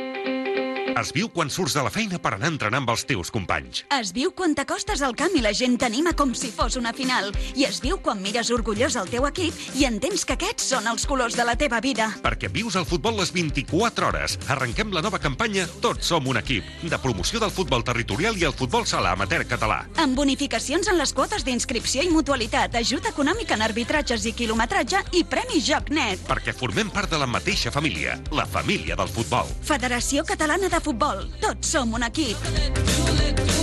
Es 0.99 1.13
viu 1.15 1.29
quan 1.31 1.51
surts 1.53 1.75
de 1.77 1.83
la 1.85 1.91
feina 1.93 2.19
per 2.19 2.33
anar 2.35 2.49
a 2.49 2.53
entrenar 2.53 2.81
amb 2.81 2.91
els 2.93 3.05
teus 3.07 3.31
companys. 3.31 3.85
Es 3.95 4.11
viu 4.17 4.33
quan 4.37 4.55
t'acostes 4.59 5.03
al 5.07 5.15
camp 5.19 5.35
i 5.39 5.43
la 5.45 5.53
gent 5.55 5.77
t'anima 5.79 6.13
com 6.19 6.33
si 6.35 6.51
fos 6.55 6.77
una 6.81 6.93
final. 6.97 7.31
I 7.55 7.67
es 7.69 7.79
viu 7.85 7.99
quan 8.03 8.21
mires 8.23 8.51
orgullós 8.51 8.97
el 8.99 9.11
teu 9.13 9.27
equip 9.29 9.55
i 9.79 9.87
entens 9.87 10.25
que 10.27 10.35
aquests 10.35 10.67
són 10.73 10.89
els 10.91 11.07
colors 11.07 11.37
de 11.39 11.47
la 11.47 11.55
teva 11.61 11.81
vida. 11.85 12.11
Perquè 12.25 12.51
vius 12.53 12.77
el 12.81 12.89
futbol 12.89 13.21
les 13.21 13.33
24 13.33 14.09
hores. 14.09 14.37
Arrenquem 14.51 14.91
la 14.95 15.03
nova 15.05 15.21
campanya 15.23 15.67
Tots 15.81 16.11
som 16.11 16.27
un 16.27 16.41
equip, 16.41 16.67
de 16.83 16.99
promoció 16.99 17.41
del 17.41 17.55
futbol 17.55 17.85
territorial 17.87 18.39
i 18.41 18.49
el 18.49 18.57
futbol 18.57 18.87
sala 18.87 19.15
amateur 19.15 19.47
català. 19.47 19.85
Amb 20.03 20.19
bonificacions 20.19 20.91
en 20.91 20.99
les 20.99 21.15
quotes 21.15 21.47
d'inscripció 21.47 22.03
i 22.03 22.11
mutualitat, 22.11 22.75
ajut 22.81 23.07
econòmic 23.13 23.55
en 23.55 23.63
arbitratges 23.69 24.27
i 24.27 24.35
quilometratge 24.37 25.05
i 25.15 25.25
Premi 25.25 25.63
Joc 25.65 25.93
Net. 25.95 26.27
Perquè 26.29 26.57
formem 26.57 26.91
part 26.91 27.13
de 27.13 27.21
la 27.21 27.31
mateixa 27.31 27.71
família, 27.71 28.19
la 28.35 28.49
família 28.49 28.99
del 28.99 29.09
futbol. 29.09 29.49
Federació 29.67 30.27
Catalana 30.27 30.69
de 30.69 30.80
Futbol. 30.81 31.27
Tots 31.41 31.77
som 31.77 31.93
un 31.95 32.09
equip. 32.09 33.60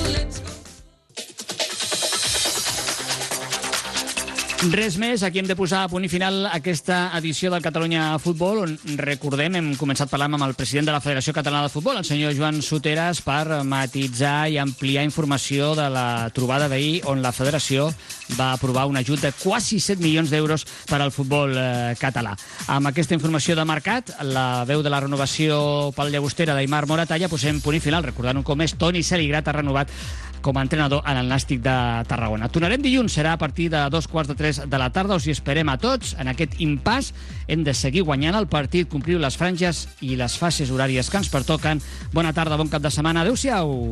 Res 4.57 4.95
més, 4.97 5.21
aquí 5.21 5.37
hem 5.37 5.45
de 5.45 5.53
posar 5.53 5.83
a 5.85 5.89
punt 5.91 6.01
i 6.01 6.09
final 6.09 6.47
aquesta 6.49 7.11
edició 7.19 7.51
del 7.53 7.61
Catalunya 7.61 8.15
Futbol, 8.17 8.63
on 8.63 8.97
recordem, 8.97 9.53
hem 9.53 9.67
començat 9.77 10.09
parlant 10.09 10.33
amb 10.33 10.47
el 10.47 10.55
president 10.57 10.87
de 10.89 10.95
la 10.95 11.01
Federació 11.03 11.29
Catalana 11.35 11.67
de 11.67 11.73
Futbol, 11.75 11.99
el 11.99 12.07
senyor 12.07 12.33
Joan 12.33 12.57
Soteras, 12.65 13.21
per 13.21 13.61
matitzar 13.61 14.49
i 14.49 14.57
ampliar 14.57 15.05
informació 15.05 15.75
de 15.77 15.85
la 15.93 16.07
trobada 16.33 16.65
d'ahir, 16.71 17.03
on 17.05 17.21
la 17.21 17.35
federació 17.37 17.91
va 18.33 18.49
aprovar 18.55 18.87
un 18.89 18.97
ajut 18.97 19.21
de 19.21 19.31
quasi 19.37 19.77
7 19.79 20.01
milions 20.01 20.33
d'euros 20.33 20.65
per 20.89 21.03
al 21.03 21.13
futbol 21.13 21.53
eh, 21.53 21.93
català. 22.01 22.33
Amb 22.73 22.89
aquesta 22.89 23.13
informació 23.13 23.55
de 23.55 23.65
mercat, 23.69 24.09
la 24.25 24.65
veu 24.65 24.81
de 24.81 24.89
la 24.89 25.03
renovació 25.05 25.93
pel 25.95 26.09
Llagostera 26.09 26.57
d'Aimar 26.57 26.87
Moratalla, 26.89 27.29
posem 27.29 27.61
punt 27.61 27.77
i 27.77 27.83
final, 27.83 28.09
recordant 28.09 28.41
un 28.41 28.47
com 28.47 28.65
és, 28.65 28.73
Toni 28.73 29.05
Celigrat 29.05 29.47
ha 29.47 29.59
renovat 29.61 29.93
com 30.41 30.57
a 30.57 30.63
entrenador 30.65 31.03
en 31.07 31.17
el 31.19 31.29
Nàstic 31.29 31.61
de 31.63 31.75
Tarragona. 32.09 32.49
Tornarem 32.53 32.81
dilluns, 32.83 33.15
serà 33.17 33.33
a 33.35 33.41
partir 33.41 33.69
de 33.73 33.81
dos 33.93 34.07
quarts 34.07 34.31
de 34.31 34.35
tres 34.39 34.61
de 34.63 34.79
la 34.79 34.89
tarda. 34.93 35.17
Us 35.17 35.27
hi 35.27 35.35
esperem 35.35 35.69
a 35.69 35.77
tots. 35.81 36.15
En 36.19 36.31
aquest 36.31 36.59
impàs 36.63 37.13
hem 37.47 37.63
de 37.67 37.73
seguir 37.73 38.05
guanyant 38.07 38.37
el 38.37 38.47
partit, 38.47 38.89
complir 38.89 39.19
les 39.21 39.37
franges 39.37 39.87
i 40.01 40.15
les 40.19 40.37
fases 40.37 40.71
horàries 40.71 41.09
que 41.09 41.21
ens 41.21 41.31
pertoquen. 41.33 41.81
Bona 42.13 42.33
tarda, 42.33 42.57
bon 42.57 42.69
cap 42.69 42.81
de 42.81 42.91
setmana. 42.93 43.25
Adéu-siau. 43.25 43.91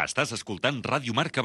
Estàs 0.00 0.32
escoltant 0.32 0.80
Ràdio 0.86 1.12
Marca 1.12 1.44